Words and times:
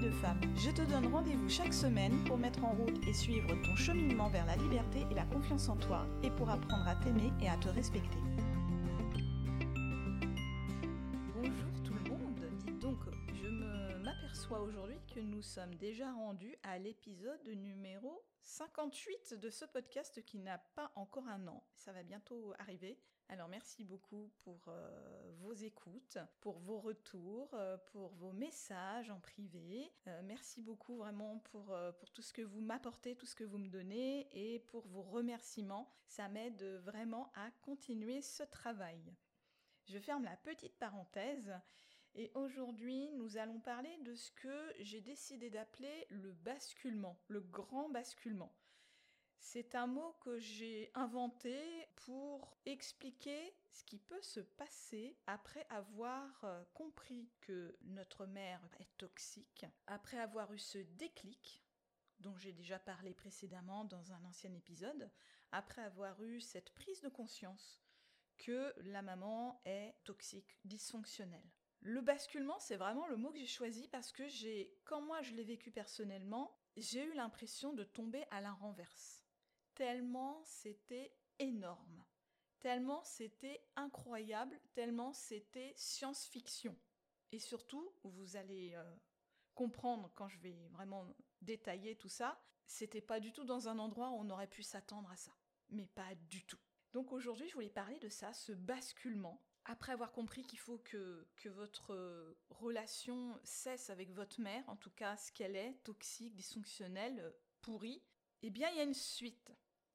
de 0.00 0.10
femme. 0.10 0.40
Je 0.56 0.70
te 0.70 0.82
donne 0.82 1.12
rendez-vous 1.12 1.48
chaque 1.48 1.74
semaine 1.74 2.12
pour 2.26 2.38
mettre 2.38 2.64
en 2.64 2.72
route 2.72 3.06
et 3.06 3.12
suivre 3.12 3.48
ton 3.62 3.76
cheminement 3.76 4.28
vers 4.28 4.46
la 4.46 4.56
liberté 4.56 5.04
et 5.10 5.14
la 5.14 5.24
confiance 5.24 5.68
en 5.68 5.76
toi 5.76 6.06
et 6.22 6.30
pour 6.30 6.48
apprendre 6.50 6.86
à 6.86 6.96
t'aimer 6.96 7.32
et 7.40 7.48
à 7.48 7.56
te 7.56 7.68
respecter. 7.68 8.18
Nous 15.22 15.42
sommes 15.42 15.74
déjà 15.76 16.12
rendus 16.12 16.56
à 16.64 16.78
l'épisode 16.78 17.46
numéro 17.46 18.24
58 18.42 19.34
de 19.34 19.50
ce 19.50 19.64
podcast 19.64 20.24
qui 20.24 20.38
n'a 20.38 20.58
pas 20.58 20.90
encore 20.96 21.28
un 21.28 21.46
an. 21.46 21.62
Ça 21.76 21.92
va 21.92 22.02
bientôt 22.02 22.52
arriver. 22.58 22.98
Alors 23.28 23.48
merci 23.48 23.84
beaucoup 23.84 24.32
pour 24.42 24.64
euh, 24.68 25.32
vos 25.38 25.52
écoutes, 25.52 26.18
pour 26.40 26.58
vos 26.58 26.80
retours, 26.80 27.50
euh, 27.54 27.76
pour 27.92 28.12
vos 28.14 28.32
messages 28.32 29.10
en 29.10 29.20
privé. 29.20 29.92
Euh, 30.08 30.20
merci 30.24 30.60
beaucoup 30.60 30.96
vraiment 30.96 31.38
pour, 31.38 31.76
pour 31.98 32.10
tout 32.10 32.22
ce 32.22 32.32
que 32.32 32.42
vous 32.42 32.60
m'apportez, 32.60 33.14
tout 33.14 33.26
ce 33.26 33.36
que 33.36 33.44
vous 33.44 33.58
me 33.58 33.68
donnez 33.68 34.28
et 34.32 34.58
pour 34.58 34.86
vos 34.88 35.02
remerciements. 35.02 35.88
Ça 36.08 36.28
m'aide 36.28 36.62
vraiment 36.84 37.30
à 37.34 37.50
continuer 37.62 38.22
ce 38.22 38.42
travail. 38.42 39.14
Je 39.84 39.98
ferme 39.98 40.24
la 40.24 40.36
petite 40.36 40.78
parenthèse 40.78 41.52
et 42.14 42.30
aujourd'hui 42.34 43.10
nous 43.12 43.36
allons 43.36 43.60
parler 43.60 43.96
de 44.02 44.14
ce 44.14 44.30
que 44.32 44.74
j'ai 44.80 45.00
décidé 45.00 45.50
d'appeler 45.50 46.06
le 46.10 46.32
basculement, 46.32 47.18
le 47.28 47.40
grand 47.40 47.88
basculement. 47.88 48.54
C'est 49.38 49.74
un 49.74 49.88
mot 49.88 50.12
que 50.20 50.38
j'ai 50.38 50.90
inventé 50.94 51.58
pour 51.96 52.56
expliquer 52.64 53.54
ce 53.72 53.82
qui 53.84 53.98
peut 53.98 54.22
se 54.22 54.40
passer 54.40 55.18
après 55.26 55.66
avoir 55.68 56.44
euh, 56.44 56.62
compris 56.74 57.28
que 57.40 57.76
notre 57.82 58.24
mère 58.26 58.60
est 58.78 58.96
toxique, 58.98 59.66
après 59.86 60.18
avoir 60.18 60.52
eu 60.52 60.58
ce 60.58 60.78
déclic 60.78 61.64
dont 62.20 62.36
j'ai 62.36 62.52
déjà 62.52 62.78
parlé 62.78 63.14
précédemment 63.14 63.84
dans 63.84 64.12
un 64.12 64.24
ancien 64.24 64.54
épisode, 64.54 65.10
après 65.50 65.82
avoir 65.82 66.22
eu 66.22 66.40
cette 66.40 66.72
prise 66.74 67.00
de 67.00 67.08
conscience 67.08 67.82
que 68.38 68.72
la 68.78 69.02
maman 69.02 69.60
est 69.64 69.94
toxique, 70.04 70.56
dysfonctionnelle. 70.64 71.50
Le 71.82 72.00
basculement, 72.00 72.58
c'est 72.58 72.76
vraiment 72.76 73.06
le 73.06 73.16
mot 73.16 73.30
que 73.30 73.38
j'ai 73.38 73.46
choisi 73.46 73.88
parce 73.88 74.12
que 74.12 74.26
j'ai, 74.28 74.74
quand 74.84 75.02
moi 75.02 75.20
je 75.22 75.34
l'ai 75.34 75.44
vécu 75.44 75.70
personnellement, 75.70 76.56
j'ai 76.76 77.04
eu 77.04 77.12
l'impression 77.12 77.72
de 77.72 77.84
tomber 77.84 78.24
à 78.30 78.40
la 78.40 78.52
renverse 78.52 79.22
tellement 79.74 80.42
c'était 80.44 81.14
énorme, 81.38 82.04
tellement 82.60 83.02
c'était 83.04 83.64
incroyable, 83.76 84.60
tellement 84.74 85.12
c'était 85.12 85.72
science-fiction. 85.76 86.76
Et 87.32 87.38
surtout, 87.38 87.92
vous 88.04 88.36
allez 88.36 88.74
euh, 88.74 88.94
comprendre 89.54 90.12
quand 90.14 90.28
je 90.28 90.38
vais 90.38 90.68
vraiment 90.72 91.06
détailler 91.40 91.96
tout 91.96 92.08
ça, 92.08 92.40
c'était 92.66 93.00
pas 93.00 93.20
du 93.20 93.32
tout 93.32 93.44
dans 93.44 93.68
un 93.68 93.78
endroit 93.78 94.10
où 94.10 94.16
on 94.16 94.30
aurait 94.30 94.46
pu 94.46 94.62
s'attendre 94.62 95.10
à 95.10 95.16
ça. 95.16 95.32
Mais 95.70 95.86
pas 95.86 96.14
du 96.14 96.44
tout. 96.44 96.60
Donc 96.92 97.12
aujourd'hui, 97.12 97.48
je 97.48 97.54
voulais 97.54 97.70
parler 97.70 97.98
de 97.98 98.08
ça, 98.08 98.34
ce 98.34 98.52
basculement. 98.52 99.42
Après 99.64 99.92
avoir 99.92 100.12
compris 100.12 100.42
qu'il 100.42 100.58
faut 100.58 100.78
que, 100.78 101.26
votre 101.46 101.94
euh, 101.94 102.36
relation 102.50 103.38
cesse 103.44 103.90
avec 103.90 104.10
votre 104.10 104.40
mère, 104.40 104.68
en 104.68 104.76
tout 104.76 104.90
cas 104.90 105.16
ce 105.16 105.30
qu'elle 105.32 105.56
est, 105.56 105.74
toxique, 105.84 106.34
dysfonctionnelle, 106.34 107.20
euh, 107.20 107.30
pourrie, 107.60 108.02
eh 108.42 108.50
bien 108.50 108.68
il 108.70 108.76
y 108.76 108.80
a 108.80 108.84
une 108.84 108.94
suite 108.94 109.52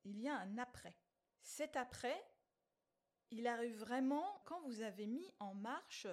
il 0.07 0.21
y 0.21 0.29
a 0.29 0.37
un 0.37 0.57
après. 0.57 0.97
Cet 1.41 1.75
après, 1.75 2.17
il 3.31 3.47
arrive 3.47 3.77
vraiment 3.77 4.41
quand 4.45 4.61
vous 4.61 4.81
avez 4.81 5.05
mis 5.05 5.29
en 5.39 5.53
marche 5.53 6.07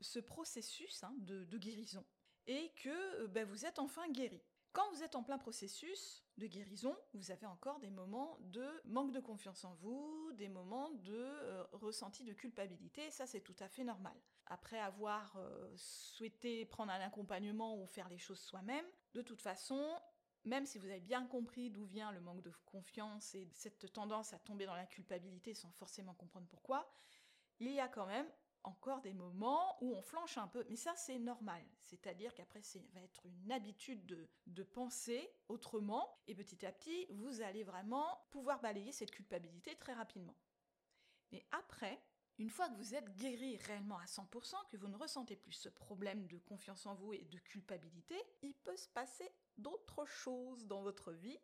ce 0.00 0.18
processus 0.18 1.02
hein, 1.04 1.14
de, 1.18 1.58
guérison 1.58 2.04
et 2.46 2.72
que 2.76 3.22
euh, 3.22 3.28
ben, 3.28 3.46
vous 3.46 3.66
êtes 3.66 3.78
enfin 3.78 4.08
guéri. 4.10 4.42
Quand 4.72 4.90
vous 4.92 5.02
êtes 5.02 5.14
en 5.14 5.22
plein 5.22 5.38
processus 5.38 6.23
de 6.38 6.46
guérison, 6.46 6.96
vous 7.12 7.30
avez 7.30 7.46
encore 7.46 7.78
des 7.78 7.90
moments 7.90 8.36
de 8.40 8.66
manque 8.84 9.12
de 9.12 9.20
confiance 9.20 9.64
en 9.64 9.74
vous, 9.74 10.32
des 10.32 10.48
moments 10.48 10.90
de 10.90 11.14
euh, 11.14 11.64
ressenti 11.72 12.24
de 12.24 12.32
culpabilité, 12.32 13.10
ça 13.10 13.26
c'est 13.26 13.40
tout 13.40 13.54
à 13.60 13.68
fait 13.68 13.84
normal. 13.84 14.16
Après 14.46 14.78
avoir 14.78 15.36
euh, 15.36 15.72
souhaité 15.76 16.64
prendre 16.66 16.92
un 16.92 17.00
accompagnement 17.00 17.80
ou 17.80 17.86
faire 17.86 18.08
les 18.08 18.18
choses 18.18 18.40
soi-même, 18.40 18.84
de 19.14 19.22
toute 19.22 19.40
façon, 19.40 20.00
même 20.44 20.66
si 20.66 20.78
vous 20.78 20.86
avez 20.86 21.00
bien 21.00 21.26
compris 21.26 21.70
d'où 21.70 21.84
vient 21.84 22.10
le 22.10 22.20
manque 22.20 22.42
de 22.42 22.52
confiance 22.66 23.34
et 23.34 23.48
cette 23.54 23.92
tendance 23.92 24.32
à 24.32 24.38
tomber 24.38 24.66
dans 24.66 24.76
la 24.76 24.86
culpabilité 24.86 25.54
sans 25.54 25.70
forcément 25.70 26.14
comprendre 26.14 26.46
pourquoi, 26.48 26.92
il 27.60 27.70
y 27.70 27.80
a 27.80 27.88
quand 27.88 28.06
même 28.06 28.26
encore 28.64 29.00
des 29.00 29.12
moments 29.12 29.76
où 29.82 29.94
on 29.94 30.02
flanche 30.02 30.38
un 30.38 30.48
peu, 30.48 30.64
mais 30.68 30.76
ça 30.76 30.94
c'est 30.96 31.18
normal. 31.18 31.62
C'est-à-dire 31.80 32.34
qu'après 32.34 32.62
ça 32.62 32.78
va 32.94 33.00
être 33.00 33.24
une 33.26 33.52
habitude 33.52 34.04
de, 34.06 34.28
de 34.46 34.62
penser 34.62 35.30
autrement, 35.48 36.18
et 36.26 36.34
petit 36.34 36.64
à 36.66 36.72
petit 36.72 37.06
vous 37.10 37.40
allez 37.40 37.62
vraiment 37.62 38.26
pouvoir 38.30 38.60
balayer 38.60 38.92
cette 38.92 39.10
culpabilité 39.10 39.76
très 39.76 39.94
rapidement. 39.94 40.36
Mais 41.30 41.44
après, 41.52 42.00
une 42.38 42.50
fois 42.50 42.68
que 42.68 42.76
vous 42.76 42.94
êtes 42.94 43.14
guéri 43.16 43.56
réellement 43.58 43.98
à 43.98 44.06
100%, 44.06 44.54
que 44.68 44.76
vous 44.76 44.88
ne 44.88 44.96
ressentez 44.96 45.36
plus 45.36 45.52
ce 45.52 45.68
problème 45.68 46.26
de 46.26 46.38
confiance 46.38 46.86
en 46.86 46.94
vous 46.94 47.12
et 47.12 47.24
de 47.24 47.38
culpabilité, 47.38 48.16
il 48.42 48.54
peut 48.54 48.76
se 48.76 48.88
passer 48.88 49.30
d'autres 49.56 50.04
choses 50.04 50.66
dans 50.66 50.82
votre 50.82 51.12
vie 51.12 51.38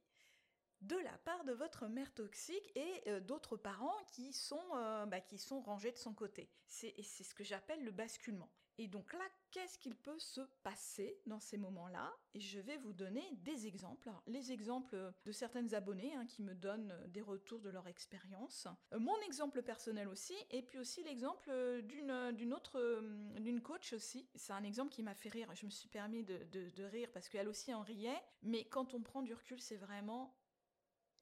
de 0.80 0.96
la 0.96 1.16
part 1.18 1.44
de 1.44 1.52
votre 1.52 1.86
mère 1.86 2.12
toxique 2.14 2.70
et 2.74 3.02
euh, 3.08 3.20
d'autres 3.20 3.56
parents 3.56 3.96
qui 4.08 4.32
sont, 4.32 4.62
euh, 4.74 5.06
bah, 5.06 5.20
qui 5.20 5.38
sont 5.38 5.60
rangés 5.60 5.92
de 5.92 5.98
son 5.98 6.14
côté. 6.14 6.50
C'est 6.66 7.02
ce 7.02 7.34
que 7.34 7.44
j'appelle 7.44 7.84
le 7.84 7.90
basculement. 7.90 8.50
Et 8.78 8.88
donc 8.88 9.12
là, 9.12 9.24
qu'est-ce 9.50 9.76
qu'il 9.78 9.94
peut 9.94 10.18
se 10.18 10.40
passer 10.62 11.20
dans 11.26 11.40
ces 11.40 11.58
moments-là? 11.58 12.14
Et 12.32 12.40
je 12.40 12.58
vais 12.60 12.78
vous 12.78 12.94
donner 12.94 13.22
des 13.32 13.66
exemples. 13.66 14.10
les 14.26 14.52
exemples 14.52 15.12
de 15.26 15.32
certaines 15.32 15.74
abonnées 15.74 16.14
hein, 16.14 16.24
qui 16.24 16.42
me 16.42 16.54
donnent 16.54 16.96
des 17.08 17.20
retours 17.20 17.60
de 17.60 17.68
leur 17.68 17.86
expérience. 17.88 18.66
Euh, 18.94 18.98
mon 18.98 19.20
exemple 19.20 19.60
personnel 19.62 20.08
aussi, 20.08 20.34
et 20.50 20.62
puis 20.62 20.78
aussi 20.78 21.02
l'exemple 21.02 21.50
d'une 21.82 22.54
autre, 22.54 23.02
d'une 23.38 23.60
coach 23.60 23.92
aussi. 23.92 24.26
C'est 24.34 24.54
un 24.54 24.64
exemple 24.64 24.92
qui 24.92 25.02
m'a 25.02 25.14
fait 25.14 25.28
rire. 25.28 25.54
Je 25.54 25.66
me 25.66 25.70
suis 25.70 25.88
permis 25.88 26.24
de, 26.24 26.38
de 26.50 26.84
rire 26.84 27.10
parce 27.12 27.28
qu'elle 27.28 27.48
aussi 27.48 27.74
en 27.74 27.82
riait. 27.82 28.22
Mais 28.42 28.64
quand 28.64 28.94
on 28.94 29.02
prend 29.02 29.20
du 29.20 29.34
recul, 29.34 29.60
c'est 29.60 29.76
vraiment 29.76 30.34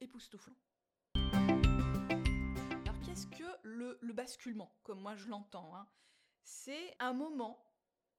époustouflant. 0.01 0.57
Alors 1.15 3.01
qu'est-ce 3.05 3.27
que 3.27 3.45
le, 3.63 3.99
basculement, 4.13 4.75
comme 4.83 5.01
moi 5.01 5.17
je 5.17 5.29
l'entends 5.29 5.75
hein? 5.77 5.89
C'est 6.45 6.97
un 6.99 7.13
moment 7.13 7.63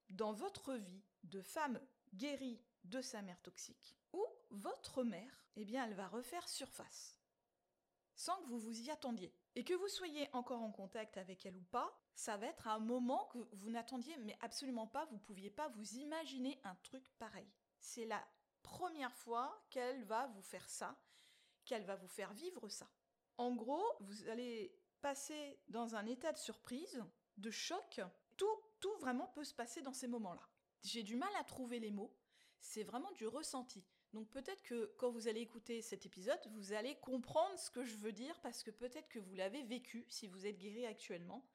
dans 0.09 0.33
votre 0.33 0.73
vie 0.75 1.03
de 1.23 1.41
femme 1.41 1.79
guérie 2.13 2.61
de 2.83 3.01
sa 3.01 3.21
mère 3.21 3.41
toxique 3.41 3.97
où 4.13 4.25
votre 4.51 5.03
mère, 5.03 5.45
eh 5.55 5.65
bien, 5.65 5.85
elle 5.85 5.95
va 5.95 6.07
refaire 6.07 6.47
surface 6.47 7.19
sans 8.19 8.35
que 8.41 8.49
vous 8.49 8.59
vous 8.59 8.81
y 8.81 8.91
attendiez. 8.91 9.33
Et 9.55 9.63
que 9.63 9.73
vous 9.73 9.87
soyez 9.87 10.27
encore 10.33 10.61
en 10.61 10.73
contact 10.73 11.17
avec 11.17 11.45
elle 11.45 11.55
ou 11.55 11.63
pas, 11.63 11.97
ça 12.15 12.35
va 12.35 12.47
être 12.47 12.67
un 12.67 12.79
moment 12.79 13.29
que 13.31 13.37
vous 13.53 13.69
n'attendiez 13.69 14.15
mais 14.17 14.37
absolument 14.41 14.87
pas, 14.87 15.05
vous 15.05 15.19
pouviez 15.19 15.49
pas 15.49 15.69
vous 15.69 15.93
imaginer 15.95 16.59
un 16.65 16.75
truc 16.83 17.09
pareil. 17.17 17.47
C'est 17.79 18.05
la 18.05 18.21
première 18.61 19.15
fois 19.15 19.65
qu'elle 19.69 20.03
va 20.03 20.27
vous 20.27 20.41
faire 20.41 20.67
ça 20.69 20.99
qu'elle 21.69 21.85
va 21.85 21.95
vous 21.95 22.07
faire 22.07 22.33
vivre 22.33 22.67
ça. 22.67 22.89
En 23.37 23.53
gros, 23.53 23.85
vous 23.99 24.27
allez 24.27 24.75
passer 25.01 25.59
dans 25.67 25.95
un 25.95 26.07
état 26.07 26.33
de 26.33 26.37
surprise, 26.39 27.03
de 27.37 27.51
choc. 27.51 28.01
Tout, 28.37 28.59
tout 28.79 28.97
vraiment 28.99 29.27
peut 29.27 29.43
se 29.43 29.53
passer 29.53 29.83
dans 29.83 29.93
ces 29.93 30.07
moments-là. 30.07 30.49
J'ai 30.81 31.03
du 31.03 31.15
mal 31.15 31.29
à 31.39 31.43
trouver 31.43 31.79
les 31.79 31.91
mots. 31.91 32.11
C'est 32.59 32.83
vraiment 32.83 33.11
du 33.11 33.27
ressenti. 33.27 33.85
Donc 34.13 34.27
peut-être 34.31 34.63
que 34.63 34.95
quand 34.97 35.11
vous 35.11 35.27
allez 35.27 35.41
écouter 35.41 35.83
cet 35.83 36.07
épisode, 36.07 36.39
vous 36.47 36.73
allez 36.73 36.95
comprendre 36.95 37.57
ce 37.59 37.69
que 37.69 37.83
je 37.83 37.95
veux 37.97 38.11
dire 38.11 38.39
parce 38.41 38.63
que 38.63 38.71
peut-être 38.71 39.07
que 39.07 39.19
vous 39.19 39.35
l'avez 39.35 39.61
vécu 39.61 40.07
si 40.09 40.27
vous 40.27 40.47
êtes 40.47 40.57
guéri 40.57 40.87
actuellement 40.87 41.47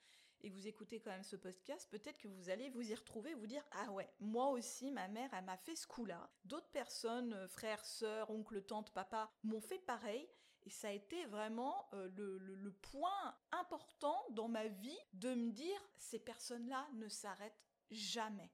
et 0.45 0.51
que 0.51 0.55
vous 0.55 0.69
écoutez 0.69 1.01
quand 1.01 1.11
même 1.11 1.23
ce 1.23 1.37
podcast, 1.37 1.89
peut-être 1.91 2.19
que 2.19 2.29
vous 2.29 2.51
allez 2.51 2.69
vous 2.69 2.91
y 2.91 2.95
retrouver, 2.95 3.33
vous 3.33 3.47
dire 3.47 3.65
ah 3.73 3.91
ouais, 3.93 4.09
moi 4.21 4.51
aussi 4.51 4.91
ma 4.91 5.09
mère 5.09 5.33
elle 5.33 5.45
m'a 5.45 5.57
fait 5.57 5.75
ce 5.75 5.87
coup-là. 5.87 6.31
D'autres 6.45 6.71
personnes, 6.71 7.33
euh, 7.33 7.49
frères, 7.49 7.85
sœurs, 7.85 8.31
oncles, 8.31 8.63
tantes, 8.63 8.93
papa, 8.93 9.31
m'ont 9.43 9.63
fait 9.63 9.79
pareil 9.79 10.29
et 10.67 10.71
ça 10.71 10.89
a 10.89 10.93
été 10.93 11.25
vraiment 11.27 11.89
euh, 11.95 12.11
le, 12.15 12.37
le 12.37 12.73
point 12.73 13.35
important 13.53 14.23
dans 14.31 14.49
ma 14.49 14.69
vie 14.69 14.99
de 15.15 15.35
me 15.35 15.51
dire 15.51 15.81
ces 15.97 16.19
personnes-là 16.19 16.87
ne 16.93 17.09
s'arrêtent 17.09 17.65
jamais, 17.91 18.53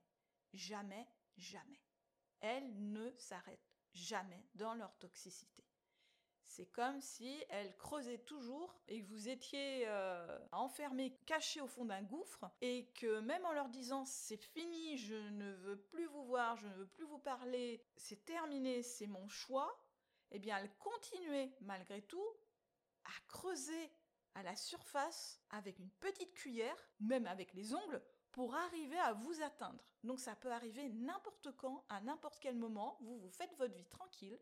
jamais, 0.53 1.07
jamais. 1.35 1.81
elles 2.39 2.73
ne 2.91 3.11
s'arrêtent 3.17 3.69
jamais 3.93 4.45
dans 4.55 4.75
leur 4.75 4.97
toxicité. 4.97 5.65
C'est 6.51 6.65
comme 6.65 6.99
si 6.99 7.41
elles 7.47 7.77
creusaient 7.77 8.17
toujours 8.17 8.75
et 8.89 9.01
que 9.01 9.07
vous 9.07 9.29
étiez 9.29 9.87
euh, 9.87 10.37
enfermé, 10.51 11.17
caché 11.25 11.61
au 11.61 11.67
fond 11.67 11.85
d'un 11.85 12.01
gouffre, 12.01 12.43
et 12.59 12.91
que 12.93 13.21
même 13.21 13.45
en 13.45 13.53
leur 13.53 13.69
disant 13.69 14.03
c'est 14.03 14.43
fini, 14.43 14.97
je 14.97 15.15
ne 15.15 15.53
veux 15.53 15.79
plus 15.79 16.07
vous 16.07 16.25
voir, 16.25 16.57
je 16.57 16.67
ne 16.67 16.73
veux 16.73 16.87
plus 16.87 17.05
vous 17.05 17.19
parler, 17.19 17.81
c'est 17.95 18.25
terminé, 18.25 18.83
c'est 18.83 19.07
mon 19.07 19.29
choix, 19.29 19.81
eh 20.31 20.39
bien 20.39 20.57
elles 20.57 20.75
continuaient 20.77 21.55
malgré 21.61 22.01
tout 22.01 22.35
à 23.05 23.13
creuser 23.29 23.89
à 24.35 24.43
la 24.43 24.57
surface 24.57 25.41
avec 25.51 25.79
une 25.79 25.89
petite 26.01 26.33
cuillère, 26.33 26.89
même 26.99 27.27
avec 27.27 27.53
les 27.53 27.73
ongles, 27.73 28.03
pour 28.33 28.55
arriver 28.55 28.99
à 28.99 29.13
vous 29.13 29.41
atteindre. 29.41 29.85
Donc 30.03 30.19
ça 30.19 30.35
peut 30.35 30.51
arriver 30.51 30.89
n'importe 30.89 31.55
quand, 31.55 31.85
à 31.87 32.01
n'importe 32.01 32.39
quel 32.41 32.57
moment, 32.57 32.97
vous 32.99 33.19
vous 33.19 33.31
faites 33.31 33.55
votre 33.55 33.73
vie 33.73 33.87
tranquille, 33.87 34.37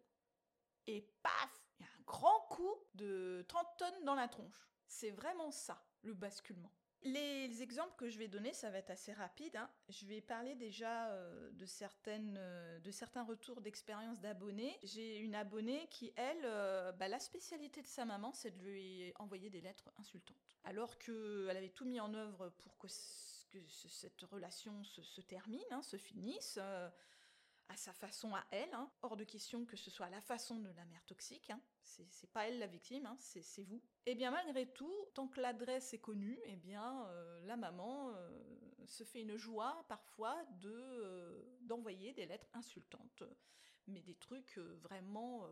et 0.87 1.01
paf, 1.21 1.68
il 1.79 1.85
y 1.85 1.89
a 1.89 1.91
un 1.91 2.03
grand 2.05 2.41
coup 2.49 2.75
de 2.95 3.45
30 3.47 3.67
tonnes 3.77 4.05
dans 4.05 4.15
la 4.15 4.27
tronche. 4.27 4.69
C'est 4.87 5.11
vraiment 5.11 5.51
ça, 5.51 5.83
le 6.01 6.13
basculement. 6.13 6.71
Les 7.03 7.61
exemples 7.61 7.95
que 7.95 8.09
je 8.09 8.17
vais 8.17 8.27
donner, 8.27 8.51
ça 8.51 8.69
va 8.69 8.79
être 8.79 8.89
assez 8.89 9.13
rapide. 9.13 9.55
Hein. 9.55 9.69
Je 9.87 10.05
vais 10.05 10.19
parler 10.19 10.55
déjà 10.55 11.07
euh, 11.11 11.49
de, 11.51 11.65
certaines, 11.65 12.35
euh, 12.37 12.79
de 12.81 12.91
certains 12.91 13.23
retours 13.23 13.61
d'expérience 13.61 14.19
d'abonnés. 14.19 14.77
J'ai 14.83 15.17
une 15.19 15.33
abonnée 15.33 15.87
qui, 15.89 16.11
elle, 16.17 16.41
euh, 16.43 16.91
bah, 16.91 17.07
la 17.07 17.19
spécialité 17.19 17.81
de 17.81 17.87
sa 17.87 18.03
maman, 18.03 18.33
c'est 18.33 18.51
de 18.51 18.61
lui 18.61 19.13
envoyer 19.17 19.49
des 19.49 19.61
lettres 19.61 19.89
insultantes. 19.97 20.57
Alors 20.65 20.97
qu'elle 20.97 21.55
avait 21.55 21.69
tout 21.69 21.85
mis 21.85 22.01
en 22.01 22.13
œuvre 22.13 22.49
pour 22.57 22.77
que, 22.77 22.87
cette 22.89 24.21
relation 24.23 24.83
se, 24.83 25.21
termine, 25.21 25.63
hein, 25.71 25.81
se 25.81 25.97
finisse 25.97 26.59
à 27.69 27.77
sa 27.77 27.93
façon 27.93 28.35
à 28.35 28.43
elle. 28.51 28.73
Hein. 28.73 28.91
Hors 29.01 29.15
de 29.15 29.23
question 29.23 29.65
que 29.65 29.77
ce 29.77 29.89
soit 29.89 30.09
la 30.09 30.21
façon 30.21 30.59
de 30.59 30.69
la 30.69 30.85
mère 30.85 31.05
toxique. 31.05 31.49
Hein. 31.49 31.61
C'est 31.83 32.31
pas 32.31 32.47
elle 32.47 32.59
la 32.59 32.67
victime, 32.67 33.05
hein. 33.05 33.17
c'est 33.19 33.63
vous. 33.63 33.81
Et 34.05 34.11
eh 34.11 34.15
bien 34.15 34.31
malgré 34.31 34.71
tout, 34.71 34.93
tant 35.13 35.27
que 35.27 35.39
l'adresse 35.39 35.93
est 35.93 35.99
connue, 35.99 36.39
et 36.45 36.53
eh 36.53 36.55
bien 36.55 37.05
euh, 37.07 37.45
la 37.45 37.57
maman 37.57 38.11
euh, 38.11 38.29
se 38.85 39.03
fait 39.03 39.21
une 39.21 39.37
joie 39.37 39.85
parfois 39.87 40.37
de 40.61 40.71
euh, 40.71 41.57
d'envoyer 41.61 42.13
des 42.13 42.25
lettres 42.25 42.49
insultantes, 42.53 43.23
mais 43.87 44.01
des 44.01 44.15
trucs 44.15 44.57
vraiment 44.57 45.47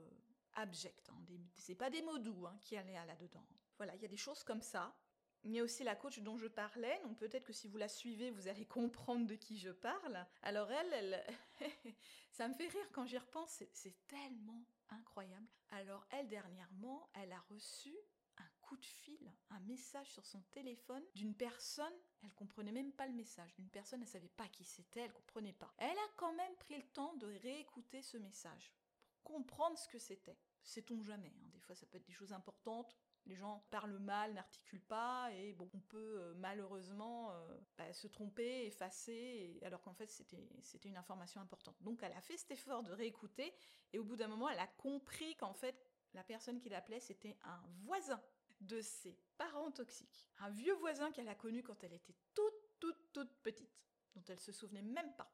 abjects. 0.54 1.12
C'est 1.56 1.76
pas 1.76 1.90
des 1.90 2.02
mots 2.02 2.20
doux 2.20 2.48
qui 2.62 2.78
allaient 2.78 3.06
là-dedans. 3.06 3.46
Voilà, 3.78 3.96
il 3.96 4.02
y 4.02 4.06
a 4.06 4.10
des 4.10 4.18
choses 4.18 4.44
comme 4.44 4.62
ça. 4.62 4.96
Il 5.44 5.52
y 5.52 5.60
a 5.60 5.64
aussi 5.64 5.84
la 5.84 5.96
coach 5.96 6.20
dont 6.20 6.38
je 6.38 6.48
parlais, 6.48 7.00
donc 7.04 7.18
peut-être 7.18 7.46
que 7.46 7.54
si 7.54 7.68
vous 7.68 7.78
la 7.78 7.88
suivez, 7.88 8.32
vous 8.32 8.48
allez 8.48 8.66
comprendre 8.66 9.26
de 9.28 9.36
qui 9.36 9.58
je 9.58 9.70
parle. 9.70 10.26
Alors 10.42 10.72
elle, 10.72 10.94
elle 10.94 11.26
ça 12.32 12.48
me 12.48 12.54
fait 12.54 12.68
rire 12.68 12.90
quand 12.92 13.06
j'y 13.06 13.18
repense, 13.18 13.64
c'est 13.72 14.08
tellement 14.08 14.66
incroyable. 14.90 15.48
Alors 15.70 16.06
elle, 16.10 16.28
dernièrement, 16.28 17.10
elle 17.14 17.32
a 17.32 17.40
reçu 17.50 17.96
un 18.38 18.50
coup 18.62 18.78
de 18.78 18.86
fil, 18.86 19.34
un 19.50 19.60
message 19.62 20.12
sur 20.12 20.26
son 20.26 20.42
téléphone 20.52 21.04
d'une 21.16 21.36
personne, 21.36 21.94
elle 22.24 22.34
comprenait 22.34 22.72
même 22.72 22.92
pas 22.92 23.08
le 23.08 23.14
message, 23.14 23.54
d'une 23.56 23.70
personne, 23.70 24.02
elle 24.02 24.08
savait 24.08 24.30
pas 24.30 24.48
qui 24.50 24.64
c'était, 24.64 25.02
elle 25.02 25.14
comprenait 25.14 25.54
pas. 25.54 25.74
Elle 25.78 25.98
a 25.98 26.10
quand 26.16 26.34
même 26.34 26.56
pris 26.58 26.76
le 26.76 26.88
temps 26.90 27.16
de 27.16 27.28
réécouter 27.42 28.02
ce 28.02 28.18
message 28.18 28.72
pour 29.10 29.24
comprendre 29.24 29.78
ce 29.78 29.88
que 29.88 30.00
c'était. 30.00 30.38
Sait-on 30.64 31.02
jamais, 31.02 31.34
hein. 31.40 31.50
des 31.52 31.60
fois 31.60 31.76
ça 31.76 31.86
peut 31.86 31.98
être 31.98 32.06
des 32.06 32.14
choses 32.14 32.34
importantes, 32.34 32.96
les 33.28 33.36
gens 33.36 33.66
parlent 33.70 34.00
mal, 34.00 34.34
n'articulent 34.34 34.86
pas, 34.88 35.30
et 35.34 35.56
on 35.60 35.80
peut 35.80 36.20
euh, 36.20 36.34
malheureusement 36.36 37.32
euh, 37.32 37.58
bah, 37.78 37.92
se 37.94 38.08
tromper, 38.08 38.66
effacer, 38.66 39.60
alors 39.64 39.82
qu'en 39.82 39.94
fait 39.94 40.08
c'était, 40.08 40.50
c'était 40.64 40.90
une 40.90 40.98
information 40.98 41.42
importante. 41.42 41.76
Donc 41.82 42.02
elle 42.04 42.14
a 42.14 42.22
fait 42.22 42.38
cet 42.38 42.52
effort 42.52 42.84
de 42.84 42.92
réécouter, 42.92 43.54
et 43.94 44.00
au 44.00 44.04
bout 44.04 44.16
d'un 44.16 44.28
moment, 44.28 44.50
elle 44.50 44.60
a 44.60 44.68
compris 44.68 45.36
qu'en 45.36 45.54
fait, 45.54 45.78
la 46.14 46.24
personne 46.24 46.60
qui 46.60 46.70
l'appelait, 46.70 47.00
c'était 47.00 47.38
un 47.44 47.62
voisin 47.84 48.22
de 48.62 48.82
ses 48.82 49.20
parents 49.38 49.72
toxiques. 49.72 50.28
Un 50.40 50.50
vieux 50.50 50.74
voisin 50.76 51.12
qu'elle 51.12 51.30
a 51.30 51.36
connu 51.36 51.62
quand 51.62 51.84
elle 51.84 51.94
était 51.94 52.16
toute, 52.34 52.80
toute, 52.80 53.14
toute 53.14 53.34
petite, 53.44 53.78
dont 54.16 54.24
elle 54.30 54.40
se 54.40 54.52
souvenait 54.52 54.82
même 54.82 55.14
pas. 55.16 55.32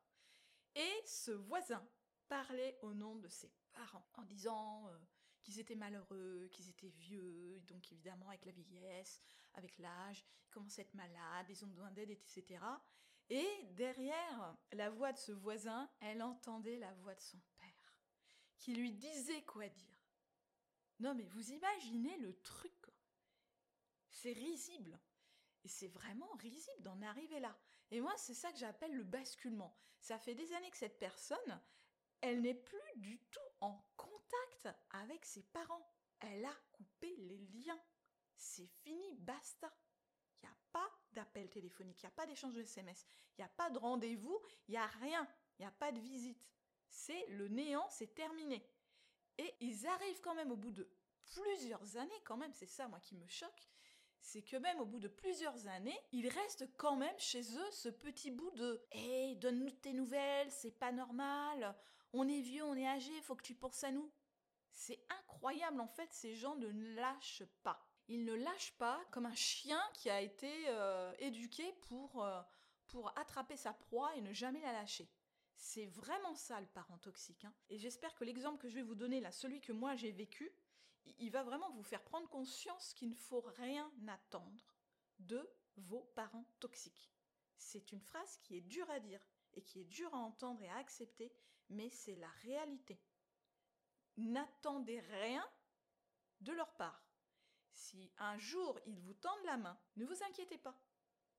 Et 0.76 1.02
ce 1.06 1.32
voisin 1.32 1.88
parlait 2.28 2.78
au 2.82 2.94
nom 2.94 3.16
de 3.16 3.28
ses 3.28 3.52
parents, 3.72 4.08
en 4.16 4.24
disant... 4.24 4.88
Euh, 4.90 4.98
qu'ils 5.44 5.60
étaient 5.60 5.76
malheureux, 5.76 6.48
qu'ils 6.52 6.70
étaient 6.70 6.90
vieux, 6.90 7.60
donc 7.68 7.92
évidemment 7.92 8.30
avec 8.30 8.46
la 8.46 8.52
vieillesse, 8.52 9.22
avec 9.54 9.78
l'âge, 9.78 10.26
ils 10.48 10.52
commençaient 10.52 10.82
à 10.82 10.86
être 10.86 10.94
malades, 10.94 11.46
ils 11.50 11.64
ont 11.64 11.68
besoin 11.68 11.92
d'aide, 11.92 12.10
etc. 12.10 12.60
Et 13.30 13.48
derrière 13.72 14.58
la 14.72 14.90
voix 14.90 15.12
de 15.12 15.18
ce 15.18 15.32
voisin, 15.32 15.90
elle 16.00 16.22
entendait 16.22 16.78
la 16.78 16.94
voix 16.96 17.16
de 17.16 17.22
son 17.22 17.40
père, 17.60 17.98
qui 18.58 18.74
lui 18.74 18.94
disait 18.94 19.44
quoi 19.44 19.68
dire. 19.68 20.00
Non 21.00 21.14
mais 21.14 21.26
vous 21.26 21.52
imaginez 21.52 22.18
le 22.18 22.40
truc 22.42 22.72
C'est 24.10 24.34
risible. 24.34 25.00
Et 25.64 25.70
c'est 25.70 25.88
vraiment 25.88 26.32
risible 26.34 26.84
d'en 26.84 27.02
arriver 27.02 27.40
là. 27.40 27.58
Et 27.90 28.02
moi, 28.02 28.14
c'est 28.18 28.34
ça 28.34 28.52
que 28.52 28.58
j'appelle 28.58 28.94
le 28.94 29.04
basculement. 29.04 29.78
Ça 30.00 30.20
fait 30.20 30.36
des 30.36 30.52
années 30.54 30.70
que 30.70 30.78
cette 30.78 31.00
personne, 31.00 31.62
elle 32.20 32.42
n'est 32.42 32.54
plus 32.54 32.78
du 32.98 33.18
tout 33.32 33.40
en 33.62 33.82
avec 34.92 35.26
ses 35.26 35.44
parents. 35.44 35.88
Elle 36.20 36.46
a 36.46 36.56
coupé 36.72 37.16
les 37.18 37.48
liens. 37.54 37.80
C'est 38.36 38.68
fini, 38.84 39.16
basta. 39.16 39.72
Il 40.42 40.48
n'y 40.48 40.52
a 40.52 40.58
pas 40.72 40.90
d'appel 41.14 41.50
téléphonique, 41.50 42.02
il 42.02 42.06
n'y 42.06 42.12
a 42.12 42.16
pas 42.16 42.26
d'échange 42.26 42.54
de 42.54 42.62
SMS, 42.62 43.06
il 43.38 43.42
n'y 43.42 43.46
a 43.46 43.50
pas 43.50 43.70
de 43.70 43.78
rendez-vous, 43.78 44.42
il 44.68 44.72
n'y 44.72 44.78
a 44.78 44.88
rien, 44.88 45.28
il 45.58 45.62
n'y 45.62 45.68
a 45.68 45.72
pas 45.72 45.92
de 45.92 46.00
visite. 46.00 46.44
C'est 46.90 47.26
le 47.28 47.48
néant, 47.48 47.88
c'est 47.90 48.14
terminé. 48.14 48.66
Et 49.38 49.56
ils 49.62 49.88
arrivent 49.88 50.22
quand 50.22 50.36
même 50.36 50.52
au 50.52 50.56
bout 50.56 50.72
de 50.72 50.90
plusieurs 51.26 51.98
années, 51.98 52.22
quand 52.26 52.38
même, 52.38 52.54
c'est 52.54 52.68
ça 52.68 52.88
moi 52.88 53.00
qui 53.00 53.16
me 53.16 53.28
choque, 53.28 53.70
c'est 54.20 54.42
que 54.42 54.58
même 54.58 54.80
au 54.80 54.86
bout 54.86 55.00
de 55.00 55.08
plusieurs 55.08 55.68
années, 55.68 56.00
il 56.12 56.28
reste 56.28 56.68
quand 56.78 56.96
même 56.96 57.18
chez 57.18 57.42
eux 57.42 57.72
ce 57.72 57.90
petit 57.90 58.32
bout 58.32 58.52
de 58.52 58.86
hey, 58.92 59.36
donne-nous 59.38 59.72
tes 59.72 59.94
nouvelles, 59.94 60.52
c'est 60.52 60.78
pas 60.78 60.92
normal, 60.92 61.76
on 62.14 62.28
est 62.28 62.42
vieux, 62.42 62.64
on 62.64 62.76
est 62.76 62.88
âgé, 62.88 63.12
faut 63.22 63.36
que 63.36 63.44
tu 63.44 63.56
penses 63.56 63.84
à 63.84 63.92
nous. 63.92 64.12
C'est 64.74 65.00
incroyable 65.10 65.80
en 65.80 65.88
fait, 65.88 66.12
ces 66.12 66.36
gens 66.36 66.56
ne 66.56 66.68
lâchent 66.96 67.46
pas. 67.64 67.80
Ils 68.08 68.26
ne 68.26 68.34
lâchent 68.34 68.78
pas 68.78 69.02
comme 69.12 69.26
un 69.26 69.36
chien 69.36 69.82
qui 69.94 70.10
a 70.10 70.20
été 70.22 70.52
euh, 70.68 71.14
éduqué 71.20 71.72
pour, 71.84 72.24
euh, 72.24 72.42
pour 72.88 73.18
attraper 73.18 73.56
sa 73.56 73.74
proie 73.74 74.16
et 74.16 74.22
ne 74.22 74.34
jamais 74.34 74.62
la 74.62 74.74
lâcher. 74.74 75.10
C'est 75.56 75.86
vraiment 75.86 76.36
ça 76.36 76.60
le 76.60 76.68
parent 76.68 76.98
toxique. 76.98 77.46
Hein. 77.46 77.54
Et 77.70 77.78
j'espère 77.78 78.14
que 78.16 78.26
l'exemple 78.26 78.58
que 78.58 78.68
je 78.68 78.76
vais 78.76 78.82
vous 78.82 78.96
donner 78.96 79.22
là, 79.22 79.32
celui 79.32 79.62
que 79.62 79.72
moi 79.72 79.96
j'ai 79.96 80.12
vécu, 80.12 80.52
il 81.20 81.30
va 81.32 81.44
vraiment 81.44 81.70
vous 81.72 81.84
faire 81.84 82.04
prendre 82.04 82.28
conscience 82.30 82.94
qu'il 82.94 83.10
ne 83.10 83.16
faut 83.16 83.42
rien 83.42 83.92
attendre 84.08 84.66
de 85.20 85.50
vos 85.78 86.04
parents 86.16 86.46
toxiques. 86.60 87.12
C'est 87.58 87.92
une 87.92 88.02
phrase 88.02 88.38
qui 88.38 88.58
est 88.58 88.62
dure 88.62 88.90
à 88.90 89.00
dire 89.00 89.26
et 89.54 89.62
qui 89.62 89.80
est 89.80 89.86
dure 89.86 90.14
à 90.14 90.18
entendre 90.18 90.62
et 90.62 90.70
à 90.70 90.78
accepter, 90.78 91.32
mais 91.70 91.90
c'est 91.90 92.16
la 92.16 92.30
réalité. 92.44 93.00
N'attendez 94.18 95.00
rien 95.00 95.46
de 96.42 96.52
leur 96.52 96.74
part. 96.76 97.04
Si 97.72 98.12
un 98.18 98.38
jour 98.38 98.80
ils 98.86 99.00
vous 99.00 99.14
tendent 99.14 99.46
la 99.46 99.58
main, 99.58 99.78
ne 99.96 100.06
vous 100.06 100.24
inquiétez 100.24 100.58
pas. 100.58 100.78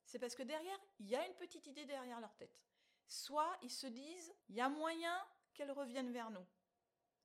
C'est 0.05 0.19
parce 0.19 0.35
que 0.35 0.43
derrière, 0.43 0.79
il 0.99 1.09
y 1.09 1.17
a 1.17 1.27
une 1.27 1.35
petite 1.35 1.67
idée 1.67 1.85
derrière 1.87 2.21
leur 2.21 2.35
tête. 2.37 2.61
Soit 3.07 3.57
ils 3.63 3.71
se 3.71 3.87
disent, 3.87 4.35
il 4.49 4.57
y 4.57 4.61
a 4.61 4.69
moyen 4.69 5.17
qu'elles 5.55 5.71
reviennent 5.71 6.13
vers 6.13 6.31
nous 6.31 6.47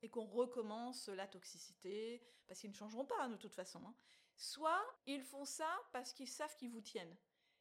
et 0.01 0.09
qu'on 0.09 0.25
recommence 0.25 1.09
la 1.09 1.27
toxicité, 1.27 2.23
parce 2.47 2.59
qu'ils 2.59 2.69
ne 2.69 2.75
changeront 2.75 3.05
pas 3.05 3.27
de 3.27 3.35
toute 3.35 3.55
façon. 3.55 3.81
Hein. 3.85 3.95
Soit 4.35 4.81
ils 5.05 5.23
font 5.23 5.45
ça 5.45 5.69
parce 5.91 6.13
qu'ils 6.13 6.29
savent 6.29 6.55
qu'ils 6.55 6.71
vous 6.71 6.81
tiennent. 6.81 7.17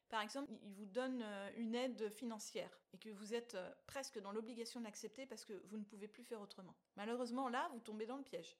Par 0.09 0.21
exemple, 0.21 0.51
ils 0.63 0.73
vous 0.73 0.85
donnent 0.85 1.21
euh, 1.21 1.51
une 1.55 1.75
aide 1.75 2.09
financière 2.09 2.79
et 2.93 2.97
que 2.97 3.09
vous 3.09 3.33
êtes 3.33 3.53
euh, 3.55 3.71
presque 3.85 4.19
dans 4.19 4.31
l'obligation 4.31 4.79
de 4.79 4.85
l'accepter 4.85 5.27
parce 5.27 5.45
que 5.45 5.53
vous 5.67 5.77
ne 5.77 5.83
pouvez 5.83 6.07
plus 6.07 6.23
faire 6.23 6.41
autrement. 6.41 6.75
Malheureusement, 6.95 7.47
là, 7.47 7.69
vous 7.73 7.79
tombez 7.79 8.07
dans 8.07 8.17
le 8.17 8.23
piège. 8.23 8.57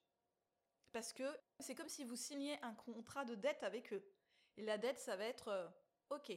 Parce 0.91 1.11
que 1.11 1.23
c'est 1.59 1.75
comme 1.75 1.89
si 1.89 2.03
vous 2.03 2.15
signiez 2.15 2.61
un 2.63 2.73
contrat 2.73 3.25
de 3.25 3.35
dette 3.35 3.63
avec 3.63 3.93
eux. 3.93 4.03
Et 4.57 4.63
la 4.63 4.77
dette, 4.77 4.99
ça 4.99 5.15
va 5.15 5.25
être 5.25 5.47
euh, 5.47 5.67
OK, 6.11 6.31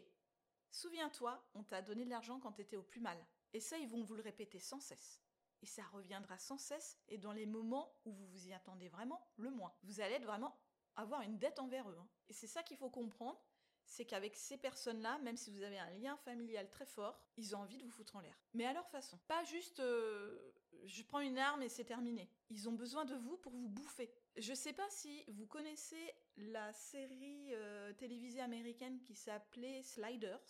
souviens-toi, 0.71 1.43
on 1.55 1.63
t'a 1.63 1.83
donné 1.83 2.05
de 2.05 2.11
l'argent 2.11 2.41
quand 2.41 2.53
t'étais 2.53 2.77
au 2.77 2.83
plus 2.83 3.01
mal. 3.01 3.19
Et 3.53 3.61
ça, 3.61 3.77
ils 3.79 3.89
vont 3.89 4.03
vous 4.03 4.15
le 4.15 4.23
répéter 4.23 4.59
sans 4.59 4.81
cesse. 4.81 5.23
Et 5.63 5.67
ça 5.67 5.83
reviendra 5.93 6.39
sans 6.39 6.59
cesse 6.59 6.99
et 7.09 7.19
dans 7.19 7.33
les 7.33 7.47
moments 7.47 7.95
où 8.05 8.13
vous 8.13 8.27
vous 8.27 8.49
y 8.49 8.53
attendez 8.53 8.89
vraiment, 8.89 9.31
le 9.37 9.51
moins. 9.51 9.73
Vous 9.83 10.01
allez 10.01 10.19
vraiment 10.19 10.59
avoir 10.97 11.23
une 11.23 11.39
dette 11.39 11.59
envers 11.59 11.89
eux. 11.89 11.99
Hein. 12.01 12.09
Et 12.29 12.33
c'est 12.33 12.47
ça 12.47 12.63
qu'il 12.63 12.77
faut 12.77 12.91
comprendre, 12.91 13.41
c'est 13.85 14.05
qu'avec 14.05 14.37
ces 14.37 14.57
personnes-là, 14.57 15.19
même 15.19 15.37
si 15.37 15.51
vous 15.51 15.63
avez 15.63 15.79
un 15.79 15.91
lien 15.91 16.17
familial 16.17 16.69
très 16.71 16.87
fort, 16.87 17.21
ils 17.37 17.55
ont 17.55 17.61
envie 17.61 17.79
de 17.79 17.85
vous 17.85 17.91
foutre 17.91 18.17
en 18.17 18.21
l'air. 18.21 18.39
Mais 18.55 18.65
à 18.65 18.73
leur 18.73 18.89
façon. 18.89 19.19
Pas 19.29 19.45
juste 19.45 19.81
euh, 19.81 20.53
je 20.87 21.03
prends 21.03 21.21
une 21.21 21.39
arme 21.39 21.63
et 21.63 21.69
c'est 21.69 21.85
terminé. 21.85 22.29
Ils 22.51 22.69
ont 22.69 22.73
besoin 22.73 23.05
de 23.05 23.15
vous 23.15 23.37
pour 23.37 23.53
vous 23.53 23.69
bouffer. 23.69 24.13
Je 24.37 24.55
sais 24.55 24.73
pas 24.73 24.89
si 24.91 25.25
vous 25.29 25.47
connaissez 25.47 26.13
la 26.37 26.73
série 26.73 27.49
euh, 27.53 27.93
télévisée 27.95 28.41
américaine 28.41 29.01
qui 29.01 29.15
s'appelait 29.15 29.83
Sliders. 29.83 30.41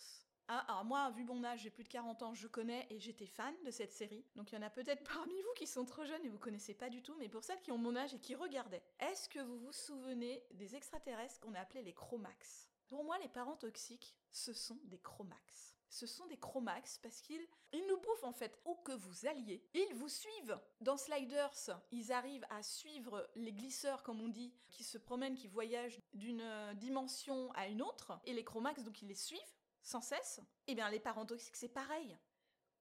Ah, 0.49 0.59
alors 0.67 0.83
moi, 0.83 1.09
vu 1.11 1.23
mon 1.23 1.43
âge, 1.43 1.61
j'ai 1.61 1.69
plus 1.69 1.85
de 1.85 1.89
40 1.89 2.21
ans, 2.21 2.33
je 2.33 2.47
connais 2.47 2.85
et 2.89 2.99
j'étais 2.99 3.25
fan 3.25 3.55
de 3.65 3.71
cette 3.71 3.93
série. 3.93 4.25
Donc 4.35 4.51
il 4.51 4.55
y 4.55 4.57
en 4.57 4.61
a 4.61 4.69
peut-être 4.69 5.03
parmi 5.03 5.33
vous 5.41 5.53
qui 5.55 5.67
sont 5.67 5.85
trop 5.85 6.03
jeunes 6.03 6.25
et 6.25 6.29
vous 6.29 6.39
connaissez 6.39 6.73
pas 6.73 6.89
du 6.89 7.01
tout, 7.01 7.15
mais 7.17 7.29
pour 7.29 7.43
celles 7.43 7.61
qui 7.61 7.71
ont 7.71 7.77
mon 7.77 7.95
âge 7.95 8.13
et 8.13 8.19
qui 8.19 8.35
regardaient, 8.35 8.83
est-ce 8.99 9.29
que 9.29 9.39
vous 9.39 9.57
vous 9.57 9.71
souvenez 9.71 10.43
des 10.51 10.75
extraterrestres 10.75 11.39
qu'on 11.39 11.53
appelait 11.53 11.83
les 11.83 11.93
Chromax? 11.93 12.72
Pour 12.93 13.03
moi, 13.03 13.17
les 13.17 13.27
parents 13.27 13.57
toxiques, 13.57 14.15
ce 14.29 14.53
sont 14.53 14.77
des 14.83 14.99
Chromax. 14.99 15.75
Ce 15.89 16.05
sont 16.05 16.27
des 16.27 16.37
Chromax 16.37 16.99
parce 16.99 17.21
qu'ils 17.21 17.47
ils 17.71 17.87
nous 17.87 17.99
bouffent 17.99 18.23
en 18.23 18.33
fait. 18.33 18.61
Où 18.65 18.75
que 18.75 18.91
vous 18.91 19.25
alliez, 19.25 19.67
ils 19.73 19.95
vous 19.95 20.09
suivent. 20.09 20.59
Dans 20.79 20.95
Sliders, 20.95 21.71
ils 21.89 22.11
arrivent 22.11 22.45
à 22.51 22.61
suivre 22.61 23.27
les 23.33 23.51
glisseurs, 23.51 24.03
comme 24.03 24.21
on 24.21 24.27
dit, 24.27 24.53
qui 24.69 24.83
se 24.83 24.99
promènent, 24.99 25.33
qui 25.33 25.47
voyagent 25.47 25.99
d'une 26.13 26.41
euh, 26.41 26.75
dimension 26.75 27.51
à 27.53 27.65
une 27.65 27.81
autre. 27.81 28.19
Et 28.25 28.33
les 28.33 28.43
Chromax, 28.43 28.83
donc 28.83 29.01
ils 29.01 29.07
les 29.07 29.15
suivent 29.15 29.41
sans 29.81 30.01
cesse, 30.01 30.39
eh 30.67 30.75
bien 30.75 30.87
les 30.91 30.99
parents 30.99 31.25
toxiques 31.25 31.55
c'est 31.55 31.69
pareil. 31.69 32.15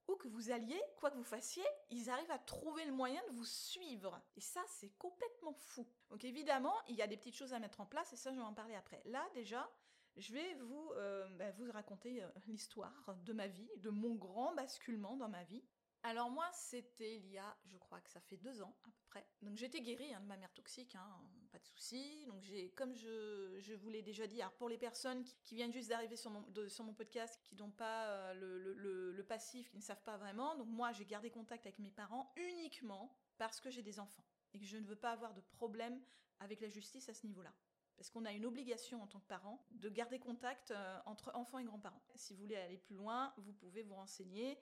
Où 0.08 0.16
que 0.16 0.28
vous 0.28 0.50
alliez, 0.50 0.80
quoi 0.96 1.10
que 1.10 1.16
vous 1.16 1.24
fassiez, 1.24 1.64
ils 1.88 2.10
arrivent 2.10 2.30
à 2.30 2.38
trouver 2.38 2.84
le 2.84 2.92
moyen 2.92 3.22
de 3.28 3.32
vous 3.32 3.46
suivre. 3.46 4.20
Et 4.36 4.42
ça, 4.42 4.60
c'est 4.68 4.90
complètement 4.98 5.54
fou. 5.54 5.86
Donc 6.10 6.22
évidemment, 6.24 6.74
il 6.88 6.96
y 6.96 7.02
a 7.02 7.06
des 7.06 7.16
petites 7.16 7.36
choses 7.36 7.54
à 7.54 7.58
mettre 7.60 7.80
en 7.80 7.86
place, 7.86 8.12
et 8.12 8.16
ça, 8.16 8.30
je 8.30 8.36
vais 8.36 8.42
en 8.42 8.52
parler 8.52 8.74
après. 8.74 9.00
Là, 9.06 9.26
déjà, 9.32 9.70
je 10.16 10.32
vais 10.32 10.54
vous, 10.54 10.90
euh, 10.96 11.28
bah, 11.36 11.52
raconter 11.72 12.22
euh, 12.22 12.28
l'histoire 12.46 13.16
de 13.24 13.32
ma 13.32 13.46
vie, 13.46 13.70
de 13.78 13.90
mon 13.90 14.14
grand 14.14 14.54
basculement 14.54 15.16
dans 15.16 15.28
ma 15.28 15.44
vie. 15.44 15.64
Alors 16.04 16.30
moi, 16.30 16.50
c'était 16.52 17.16
il 17.16 17.30
y 17.30 17.38
a, 17.38 17.56
je 17.64 17.76
crois 17.78 18.00
que 18.00 18.10
ça 18.10 18.20
fait 18.20 18.36
deux 18.36 18.60
ans 18.60 18.76
à 18.82 18.90
peu 18.90 19.02
près. 19.06 19.24
Donc 19.40 19.56
j'étais 19.56 19.80
guérie 19.80 20.12
hein, 20.12 20.20
de 20.20 20.26
ma 20.26 20.36
mère 20.36 20.52
toxique, 20.52 20.96
hein, 20.96 21.20
pas 21.52 21.60
de 21.60 21.64
souci. 21.64 22.26
Donc 22.26 22.42
j'ai, 22.42 22.70
comme 22.70 22.92
je, 22.94 23.56
je 23.60 23.74
vous 23.74 23.88
l'ai 23.88 24.02
déjà 24.02 24.26
dit, 24.26 24.42
alors 24.42 24.54
pour 24.54 24.68
les 24.68 24.78
personnes 24.78 25.22
qui, 25.22 25.54
viennent 25.54 25.72
juste 25.72 25.90
d'arriver 25.90 26.16
sur 26.16 26.30
mon, 26.32 26.94
podcast, 26.94 27.40
qui 27.44 27.54
n'ont 27.54 27.70
pas 27.70 28.08
euh, 28.08 28.34
le, 28.34 28.74
le, 28.74 29.12
le, 29.12 29.24
passif, 29.24 29.70
qui 29.70 29.76
ne 29.76 29.82
savent 29.82 30.02
pas 30.02 30.16
vraiment, 30.16 30.56
donc 30.56 30.66
moi 30.66 30.90
j'ai 30.90 31.04
gardé 31.04 31.30
contact 31.30 31.66
avec 31.66 31.78
mes 31.78 31.92
parents 31.92 32.32
uniquement 32.36 33.16
parce 33.38 33.60
que 33.60 33.70
j'ai 33.70 33.82
des 33.82 34.00
enfants 34.00 34.24
et 34.54 34.58
que 34.58 34.66
je 34.66 34.78
ne 34.78 34.86
veux 34.86 34.96
pas 34.96 35.12
avoir 35.12 35.34
de 35.34 35.40
problème 35.40 36.02
avec 36.40 36.60
la 36.60 36.68
justice 36.68 37.08
à 37.08 37.14
ce 37.14 37.26
niveau-là. 37.26 37.54
Parce 37.96 38.10
qu'on 38.10 38.24
a 38.24 38.32
une 38.32 38.46
obligation 38.46 39.02
en 39.02 39.06
tant 39.06 39.20
que 39.20 39.26
parent 39.26 39.64
de 39.70 39.88
garder 39.88 40.18
contact 40.18 40.70
euh, 40.70 40.98
entre 41.06 41.30
enfants 41.34 41.58
et 41.58 41.64
grands-parents. 41.64 42.02
Si 42.16 42.34
vous 42.34 42.40
voulez 42.40 42.56
aller 42.56 42.78
plus 42.78 42.96
loin, 42.96 43.32
vous 43.36 43.52
pouvez 43.52 43.82
vous 43.82 43.94
renseigner. 43.94 44.58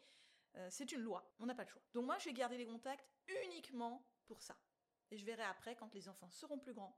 Euh, 0.56 0.68
c'est 0.70 0.90
une 0.92 1.00
loi, 1.00 1.32
on 1.38 1.46
n'a 1.46 1.54
pas 1.54 1.62
le 1.64 1.68
choix. 1.68 1.82
Donc 1.92 2.06
moi, 2.06 2.18
j'ai 2.18 2.32
gardé 2.32 2.58
les 2.58 2.66
contacts 2.66 3.08
uniquement 3.44 4.04
pour 4.26 4.42
ça. 4.42 4.56
Et 5.10 5.16
je 5.16 5.25
verrai 5.25 5.44
après, 5.44 5.76
quand 5.76 5.94
les 5.94 6.08
enfants 6.08 6.30
seront 6.30 6.58
plus 6.58 6.75
grands, 6.75 6.96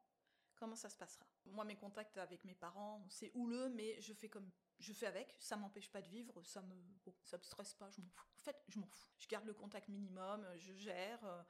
comment 0.54 0.76
ça 0.76 0.88
se 0.88 0.96
passera. 0.96 1.26
Moi, 1.46 1.64
mes 1.64 1.76
contacts 1.76 2.16
avec 2.18 2.44
mes 2.44 2.54
parents, 2.54 3.04
c'est 3.08 3.30
houleux, 3.34 3.68
mais 3.68 4.00
je 4.00 4.12
fais 4.12 4.28
comme 4.28 4.50
je 4.78 4.92
fais 4.92 5.06
avec, 5.06 5.34
ça 5.38 5.56
m'empêche 5.56 5.90
pas 5.90 6.02
de 6.02 6.08
vivre, 6.08 6.42
ça 6.44 6.62
me 6.62 6.74
ça 7.24 7.38
me 7.38 7.42
stresse 7.42 7.74
pas, 7.74 7.90
je 7.90 8.00
m'en 8.00 8.08
fous. 8.08 8.28
En 8.36 8.40
fait, 8.40 8.56
je 8.68 8.78
m'en 8.78 8.86
fous. 8.86 9.10
Je 9.18 9.28
garde 9.28 9.46
le 9.46 9.54
contact 9.54 9.88
minimum, 9.88 10.46
je 10.56 10.72
gère, 10.72 11.44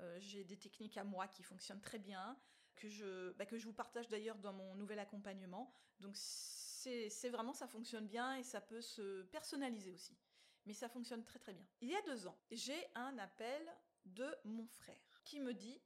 euh, 0.00 0.18
j'ai 0.20 0.44
des 0.44 0.56
techniques 0.56 0.96
à 0.96 1.04
moi 1.04 1.28
qui 1.28 1.42
fonctionnent 1.42 1.80
très 1.80 1.98
bien, 1.98 2.38
que 2.78 2.88
je 2.88 3.32
bah, 3.32 3.46
que 3.46 3.56
je 3.56 3.64
vous 3.66 3.72
partage 3.72 4.08
d'ailleurs 4.08 4.38
dans 4.38 4.52
mon 4.52 4.74
nouvel 4.74 4.98
accompagnement. 4.98 5.72
Donc 6.00 6.16
c'est 6.16 7.28
vraiment 7.28 7.52
ça 7.52 7.66
fonctionne 7.66 8.06
bien 8.06 8.36
et 8.36 8.42
ça 8.42 8.60
peut 8.60 8.80
se 8.80 9.22
personnaliser 9.24 9.92
aussi 9.92 10.16
mais 10.68 10.74
ça 10.74 10.88
fonctionne 10.90 11.24
très 11.24 11.38
très 11.38 11.54
bien. 11.54 11.66
Il 11.80 11.88
y 11.88 11.96
a 11.96 12.02
deux 12.02 12.26
ans, 12.26 12.38
j'ai 12.50 12.78
un 12.94 13.16
appel 13.16 13.66
de 14.04 14.28
mon 14.44 14.66
frère 14.66 15.22
qui 15.24 15.40
me 15.40 15.54
dit, 15.54 15.80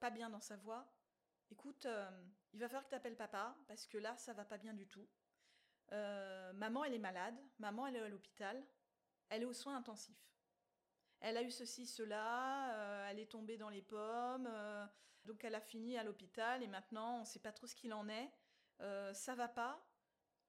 pas 0.00 0.10
bien 0.10 0.28
dans 0.28 0.40
sa 0.40 0.56
voix, 0.56 0.92
écoute, 1.52 1.86
euh, 1.86 2.10
il 2.52 2.58
va 2.58 2.66
falloir 2.66 2.82
que 2.82 2.88
tu 2.88 2.96
appelles 2.96 3.16
papa 3.16 3.56
parce 3.68 3.86
que 3.86 3.98
là, 3.98 4.16
ça 4.16 4.32
va 4.32 4.44
pas 4.44 4.58
bien 4.58 4.74
du 4.74 4.88
tout. 4.88 5.08
Euh, 5.92 6.52
maman, 6.54 6.82
elle 6.82 6.94
est 6.94 6.98
malade, 6.98 7.38
maman, 7.60 7.86
elle 7.86 7.94
est 7.94 8.00
à 8.00 8.08
l'hôpital, 8.08 8.66
elle 9.28 9.42
est 9.42 9.46
aux 9.46 9.52
soins 9.52 9.76
intensifs. 9.76 10.31
Elle 11.24 11.36
a 11.36 11.42
eu 11.42 11.50
ceci, 11.50 11.86
cela, 11.86 12.74
euh, 12.74 13.08
elle 13.08 13.20
est 13.20 13.30
tombée 13.30 13.56
dans 13.56 13.68
les 13.68 13.82
pommes, 13.82 14.50
donc 15.24 15.44
elle 15.44 15.54
a 15.54 15.60
fini 15.60 15.96
à 15.96 16.02
l'hôpital 16.02 16.62
et 16.62 16.66
maintenant 16.66 17.20
on 17.20 17.24
sait 17.24 17.38
pas 17.38 17.52
trop 17.52 17.66
ce 17.66 17.76
qu'il 17.76 17.94
en 17.94 18.08
est. 18.08 18.30
ça 19.14 19.34
va 19.34 19.48
pas, 19.48 19.80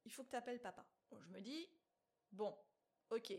il 0.04 0.12
faut 0.12 0.24
que 0.24 0.30
tu 0.30 0.36
appelles 0.36 0.60
papa. 0.60 0.84
je 1.20 1.28
me 1.28 1.40
dis, 1.40 1.68
bon, 2.32 2.56
ok. 3.10 3.32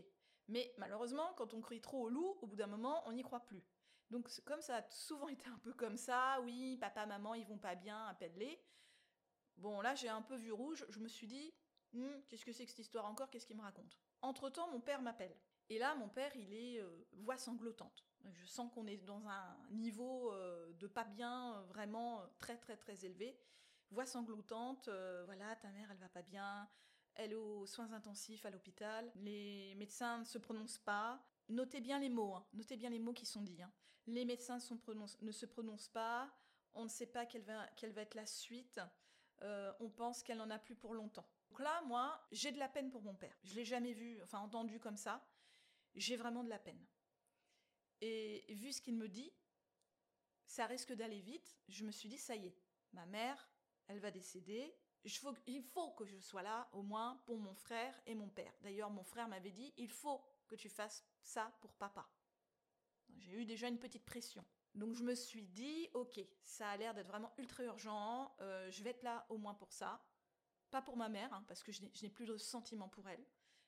Mais 0.48 0.72
malheureusement, 0.78 1.34
quand 1.34 1.54
on 1.54 1.60
crie 1.60 1.80
trop 1.80 2.04
au 2.04 2.08
loup, 2.08 2.38
au 2.40 2.46
bout 2.46 2.56
d'un 2.56 2.66
moment, 2.66 3.02
on 3.06 3.12
n'y 3.12 3.22
croit 3.22 3.44
plus. 3.44 3.62
Donc 4.10 4.28
comme 4.44 4.60
ça 4.60 4.76
a 4.76 4.90
souvent 4.90 5.28
été 5.36 5.46
un 5.48 5.58
peu 5.58 5.72
comme 5.72 5.96
ça, 5.96 6.40
oui, 6.42 6.76
papa, 6.78 7.06
maman, 7.06 7.34
ils 7.34 7.46
vont 7.46 7.58
pas 7.58 7.74
bien, 7.74 8.06
appelle-les. 8.06 8.60
Bon, 9.56 9.80
là, 9.80 9.94
j'ai 9.94 10.08
un 10.08 10.22
peu 10.22 10.36
vu 10.36 10.52
rouge, 10.52 10.84
je 10.88 11.00
me 11.00 11.08
suis 11.08 11.26
dit, 11.26 11.54
hmm, 11.92 12.20
qu'est-ce 12.28 12.44
que 12.44 12.52
c'est 12.52 12.64
que 12.64 12.70
cette 12.70 12.80
histoire 12.80 13.06
encore, 13.06 13.30
qu'est-ce 13.30 13.46
qu'il 13.46 13.56
me 13.56 13.62
raconte? 13.62 13.98
Entre-temps, 14.22 14.70
mon 14.70 14.80
père 14.80 15.00
m'appelle. 15.02 15.34
Et 15.68 15.78
là, 15.78 15.94
mon 15.96 16.08
père, 16.08 16.34
il 16.36 16.52
est 16.52 16.80
euh, 16.80 17.06
voix 17.12 17.36
sanglotante. 17.36 18.04
Je 18.24 18.46
sens 18.46 18.72
qu'on 18.72 18.86
est 18.86 18.98
dans 18.98 19.26
un 19.28 19.56
niveau 19.70 20.32
euh, 20.32 20.72
de 20.74 20.86
pas 20.86 21.04
bien, 21.04 21.54
euh, 21.54 21.62
vraiment 21.62 22.22
très 22.38 22.56
très 22.56 22.76
très 22.76 23.04
élevé. 23.04 23.38
Voix 23.90 24.06
sanglotante, 24.06 24.88
voilà, 25.26 25.54
ta 25.56 25.70
mère, 25.70 25.88
elle 25.92 25.98
va 25.98 26.08
pas 26.08 26.22
bien, 26.22 26.68
elle 27.14 27.30
est 27.30 27.36
aux 27.36 27.66
soins 27.66 27.92
intensifs 27.92 28.44
à 28.44 28.50
l'hôpital. 28.50 29.12
Les 29.14 29.76
médecins 29.76 30.18
ne 30.18 30.24
se 30.24 30.38
prononcent 30.38 30.80
pas. 30.80 31.24
Notez 31.48 31.80
bien 31.80 32.00
les 32.00 32.08
mots, 32.08 32.34
hein. 32.34 32.44
notez 32.52 32.76
bien 32.76 32.90
les 32.90 32.98
mots 32.98 33.12
qui 33.12 33.26
sont 33.26 33.42
dits. 33.42 33.62
Hein. 33.62 33.72
Les 34.08 34.24
médecins 34.24 34.56
ne 34.56 35.30
se 35.30 35.46
prononcent 35.46 35.88
pas. 35.88 36.28
On 36.74 36.82
ne 36.82 36.88
sait 36.88 37.06
pas 37.06 37.26
quelle 37.26 37.44
va, 37.44 37.68
être 38.02 38.16
la 38.16 38.26
suite. 38.26 38.80
On 39.40 39.88
pense 39.88 40.24
qu'elle 40.24 40.38
n'en 40.38 40.50
a 40.50 40.58
plus 40.58 40.74
pour 40.74 40.92
longtemps. 40.92 41.28
Donc 41.50 41.60
là, 41.60 41.80
moi, 41.82 42.20
j'ai 42.32 42.50
de 42.50 42.58
la 42.58 42.68
peine 42.68 42.90
pour 42.90 43.02
mon 43.02 43.14
père. 43.14 43.38
Je 43.44 43.54
l'ai 43.54 43.64
jamais 43.64 43.92
vu, 43.92 44.20
enfin 44.24 44.40
entendu 44.40 44.80
comme 44.80 44.96
ça. 44.96 45.24
J'ai 45.96 46.16
vraiment 46.16 46.44
de 46.44 46.48
la 46.48 46.58
peine. 46.58 46.84
Et 48.00 48.54
vu 48.54 48.72
ce 48.72 48.80
qu'il 48.80 48.94
me 48.94 49.08
dit, 49.08 49.32
ça 50.46 50.66
risque 50.66 50.92
d'aller 50.92 51.20
vite. 51.20 51.56
Je 51.68 51.84
me 51.84 51.90
suis 51.90 52.08
dit, 52.08 52.18
ça 52.18 52.36
y 52.36 52.46
est, 52.46 52.56
ma 52.92 53.06
mère, 53.06 53.50
elle 53.88 53.98
va 53.98 54.10
décéder 54.10 54.76
il 55.46 55.62
faut 55.62 55.90
que 55.90 56.04
je 56.04 56.18
sois 56.18 56.42
là, 56.42 56.68
au 56.72 56.82
moins, 56.82 57.20
pour 57.24 57.38
mon 57.38 57.54
frère 57.54 57.94
et 58.06 58.14
mon 58.14 58.28
père. 58.28 58.52
D'ailleurs, 58.62 58.90
mon 58.90 59.04
frère 59.04 59.28
m'avait 59.28 59.52
dit, 59.52 59.72
il 59.76 59.88
faut 59.88 60.20
que 60.48 60.56
tu 60.56 60.68
fasses 60.68 61.04
ça 61.22 61.52
pour 61.60 61.72
papa. 61.74 62.08
J'ai 63.18 63.32
eu 63.32 63.44
déjà 63.44 63.68
une 63.68 63.78
petite 63.78 64.04
pression. 64.04 64.44
Donc 64.74 64.94
je 64.94 65.02
me 65.02 65.14
suis 65.14 65.46
dit, 65.46 65.88
ok, 65.94 66.20
ça 66.42 66.70
a 66.70 66.76
l'air 66.76 66.92
d'être 66.92 67.06
vraiment 67.06 67.32
ultra 67.38 67.62
urgent, 67.64 68.34
euh, 68.40 68.70
je 68.70 68.82
vais 68.82 68.90
être 68.90 69.02
là 69.02 69.24
au 69.28 69.38
moins 69.38 69.54
pour 69.54 69.72
ça. 69.72 70.04
Pas 70.70 70.82
pour 70.82 70.96
ma 70.96 71.08
mère, 71.08 71.32
hein, 71.32 71.44
parce 71.46 71.62
que 71.62 71.72
je 71.72 71.82
n'ai 71.82 72.10
plus 72.10 72.26
de 72.26 72.36
sentiments 72.36 72.88
pour 72.88 73.08
elle, 73.08 73.24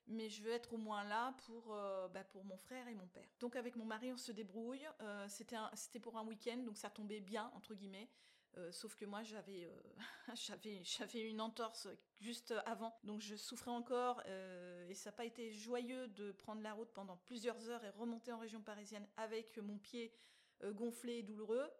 mais 0.08 0.28
je 0.28 0.42
veux 0.42 0.50
être 0.50 0.72
au 0.72 0.78
moins 0.78 1.04
là 1.04 1.34
pour, 1.46 1.74
euh, 1.74 2.08
bah, 2.08 2.24
pour 2.24 2.44
mon 2.44 2.56
frère 2.56 2.88
et 2.88 2.94
mon 2.94 3.06
père. 3.06 3.28
Donc 3.40 3.56
avec 3.56 3.76
mon 3.76 3.84
mari, 3.84 4.12
on 4.12 4.16
se 4.16 4.32
débrouille. 4.32 4.86
Euh, 5.00 5.26
c'était 5.28 6.00
pour 6.00 6.16
un 6.18 6.24
week-end, 6.24 6.58
donc 6.58 6.76
ça 6.76 6.90
tombait 6.90 7.20
bien, 7.20 7.50
entre 7.54 7.74
guillemets. 7.74 8.08
Euh, 8.56 8.72
sauf 8.72 8.96
que 8.96 9.04
moi 9.04 9.22
j'avais 9.22 9.70
j'avais 10.34 10.82
j'avais 10.82 11.20
une 11.28 11.40
entorse 11.40 11.86
juste 12.18 12.54
avant, 12.64 12.98
donc 13.04 13.20
je 13.20 13.36
souffrais 13.36 13.70
encore 13.70 14.22
et 14.26 14.94
ça 14.94 15.10
n'a 15.10 15.16
pas 15.16 15.26
été 15.26 15.52
joyeux 15.52 16.08
de 16.08 16.32
prendre 16.32 16.62
la 16.62 16.72
route 16.72 16.88
pendant 16.94 17.18
plusieurs 17.18 17.68
heures 17.68 17.84
et 17.84 17.90
remonter 17.90 18.32
en 18.32 18.38
région 18.38 18.62
parisienne 18.62 19.06
avec 19.18 19.58
mon 19.58 19.76
pied 19.76 20.14
gonflé 20.64 21.18
et 21.18 21.22
douloureux. 21.22 21.70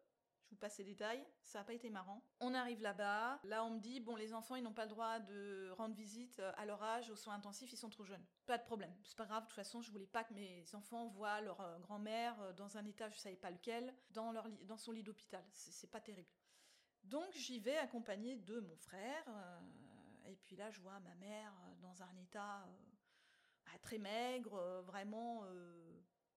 Je 0.49 0.55
vous 0.55 0.61
passe 0.61 0.79
les 0.79 0.85
détails, 0.85 1.23
ça 1.43 1.59
n'a 1.59 1.65
pas 1.65 1.75
été 1.75 1.91
marrant. 1.91 2.25
On 2.41 2.55
arrive 2.55 2.81
là-bas, 2.81 3.39
là 3.45 3.65
on 3.65 3.71
me 3.71 3.81
dit 3.81 4.01
bon 4.01 4.17
les 4.17 4.33
enfants 4.33 4.57
ils 4.57 4.63
n'ont 4.63 4.73
pas 4.73 4.85
le 4.85 4.91
droit 4.91 5.21
de 5.21 5.71
rendre 5.77 5.95
visite 5.95 6.41
à 6.57 6.65
leur 6.65 6.83
âge 6.83 7.11
aux 7.11 7.17
soins 7.17 7.35
intensifs, 7.35 7.71
ils 7.73 7.77
sont 7.77 7.91
trop 7.91 8.05
jeunes. 8.05 8.25
Pas 8.47 8.57
de 8.57 8.65
problème, 8.65 8.95
c'est 9.05 9.17
pas 9.17 9.27
grave, 9.27 9.43
de 9.43 9.49
toute 9.49 9.57
façon 9.57 9.83
je 9.83 9.91
voulais 9.91 10.07
pas 10.07 10.25
que 10.25 10.33
mes 10.33 10.65
enfants 10.75 11.07
voient 11.09 11.43
leur 11.43 11.79
grand-mère 11.81 12.55
dans 12.55 12.79
un 12.79 12.85
état 12.87 13.11
je 13.11 13.19
savais 13.19 13.37
pas 13.37 13.51
lequel, 13.51 13.95
dans 14.11 14.33
leur 14.33 14.49
dans 14.65 14.79
son 14.79 14.93
lit 14.93 15.03
d'hôpital, 15.03 15.45
c'est 15.53 15.91
pas 15.91 16.01
terrible. 16.01 16.31
Donc 17.09 17.33
j'y 17.35 17.59
vais 17.59 17.77
accompagnée 17.77 18.37
de 18.37 18.61
mon 18.61 18.77
frère. 18.77 19.25
Euh, 19.29 19.61
et 20.27 20.37
puis 20.37 20.57
là, 20.57 20.71
je 20.71 20.81
vois 20.81 21.01
ma 21.01 21.15
mère 21.15 21.53
euh, 21.53 21.75
dans 21.81 22.03
un 22.03 22.17
état 22.17 22.63
euh, 22.63 22.77
bah, 23.65 23.79
très 23.83 23.99
maigre, 23.99 24.83
vraiment 24.87 25.45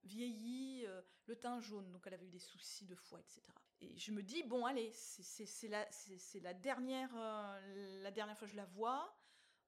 vieilli, 0.03 0.85
le 1.25 1.35
teint 1.35 1.59
jaune. 1.59 1.91
Donc 1.91 2.03
elle 2.07 2.13
avait 2.13 2.27
eu 2.27 2.31
des 2.31 2.39
soucis 2.39 2.85
de 2.85 2.95
foie, 2.95 3.19
etc. 3.19 3.41
Et 3.81 3.97
je 3.97 4.11
me 4.11 4.21
dis, 4.21 4.43
bon, 4.43 4.65
allez, 4.65 4.91
c'est 4.93 5.67
la, 5.67 6.53
dernière, 6.53 7.13
la 7.15 8.11
dernière 8.11 8.37
fois 8.37 8.47
que 8.47 8.51
je 8.51 8.57
la 8.57 8.65
vois. 8.65 9.13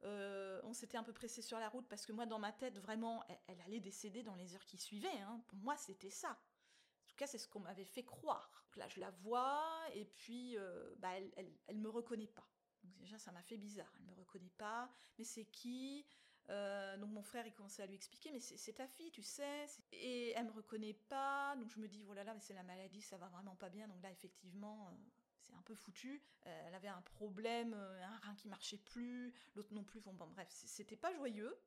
on 0.04 0.74
s'était 0.74 0.98
un 0.98 1.04
peu 1.04 1.14
pressé 1.14 1.42
sur 1.42 1.60
la 1.60 1.70
route 1.70 1.88
parce 1.90 2.06
que 2.06 2.12
moi, 2.12 2.26
dans 2.26 2.40
ma 2.40 2.52
tête, 2.52 2.78
vraiment, 2.80 3.24
elle, 3.48 3.60
allait 3.62 3.80
décéder 3.80 4.24
dans 4.24 4.36
les 4.36 4.54
heures 4.56 4.66
qui 4.66 4.78
suivaient. 4.78 5.20
Hein. 5.22 5.44
Pour 5.48 5.58
moi, 5.60 5.76
c'était 5.78 6.12
ça. 6.12 6.30
En 6.30 7.08
tout 7.08 7.16
cas, 7.16 7.28
c'est 7.28 7.40
ce 7.40 7.48
qu'on 7.48 7.60
m'avait 7.60 7.86
fait 7.86 8.04
croire 8.04 8.64
là, 8.78 8.88
je 8.88 9.00
la 9.00 9.12
vois 9.12 9.64
et 9.94 10.06
puis 10.06 10.58
euh, 10.58 10.96
bah, 10.98 11.10
elle, 11.16 11.52
elle, 11.68 11.78
me 11.78 11.90
reconnaît 11.90 12.28
pas. 12.28 12.48
Déjà, 12.84 13.18
ça 13.18 13.32
m'a 13.32 13.42
fait 13.42 13.58
bizarre. 13.58 13.92
Elle 13.98 14.06
me 14.06 14.14
reconnaît 14.14 14.54
pas. 14.58 14.90
Mais 15.18 15.24
c'est 15.24 15.46
qui? 15.46 16.06
Euh, 16.50 16.98
donc 16.98 17.10
mon 17.12 17.22
frère 17.22 17.46
il 17.48 17.54
commençait 17.54 17.84
à 17.84 17.86
lui 17.86 17.96
expliquer 17.96 18.32
mais 18.32 18.40
c'est 18.40 18.74
ta 18.74 18.88
fille 18.88 19.12
tu 19.12 19.24
sais 19.24 19.66
et 19.92 20.32
elle 20.32 20.46
me 20.46 20.52
reconnaît 20.52 20.98
pas 21.10 21.56
donc 21.56 21.70
je 21.70 21.80
me 21.80 21.88
dis 21.88 22.04
voilà 22.04 22.24
là 22.24 22.34
mais 22.34 22.42
c'est 22.42 22.54
la 22.54 22.64
maladie 22.64 23.02
ça 23.02 23.18
va 23.18 23.28
vraiment 23.28 23.56
pas 23.56 23.70
bien 23.70 23.88
donc 23.88 24.02
là 24.04 24.12
effectivement 24.12 24.88
euh, 24.88 24.92
c'est 25.40 25.54
un 25.54 25.62
peu 25.62 25.76
foutu 25.76 26.22
elle 26.42 26.76
avait 26.76 26.90
un 26.90 27.02
problème 27.02 27.74
un 27.74 28.18
rein 28.18 28.36
qui 28.36 28.48
marchait 28.50 28.78
plus 28.78 29.34
l'autre 29.56 29.74
non 29.74 29.84
plus 29.84 30.02
bon, 30.02 30.14
bon 30.14 30.28
bref 30.28 30.50
c'était 30.50 30.98
pas 30.98 31.14
joyeux 31.14 31.58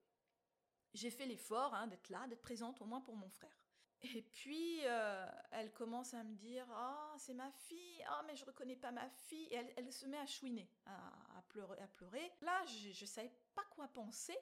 J'ai 0.95 1.11
fait 1.11 1.27
l'effort 1.27 1.75
hein, 1.75 1.87
d'être 1.89 2.09
là, 2.09 2.27
d'être 2.27 2.41
présente 2.41 2.81
au 2.81 2.87
moins 2.87 3.03
pour 3.03 3.17
mon 3.17 3.29
frère. 3.29 3.55
Et 4.15 4.23
puis, 4.23 4.81
euh, 4.85 5.27
elle 5.53 5.73
commence 5.73 6.15
à 6.15 6.23
me 6.23 6.35
dire 6.37 6.67
Ah, 6.71 7.15
c'est 7.19 7.35
ma 7.35 7.51
fille, 7.51 8.03
ah, 8.09 8.23
mais 8.27 8.37
je 8.37 8.45
reconnais 8.45 8.77
pas 8.77 8.93
ma 8.93 9.09
fille. 9.11 9.47
Et 9.51 9.61
elle, 9.77 9.93
se 9.93 10.07
met 10.07 10.19
à 10.19 10.27
chouiner, 10.27 10.71
à, 10.87 11.43
pleurer, 11.49 11.79
à 11.81 11.87
pleurer. 11.87 12.33
Là, 12.41 12.65
je 12.67 12.89
ne 12.89 13.07
savais 13.07 13.33
pas 13.55 13.65
quoi 13.71 13.89
penser. 13.89 14.37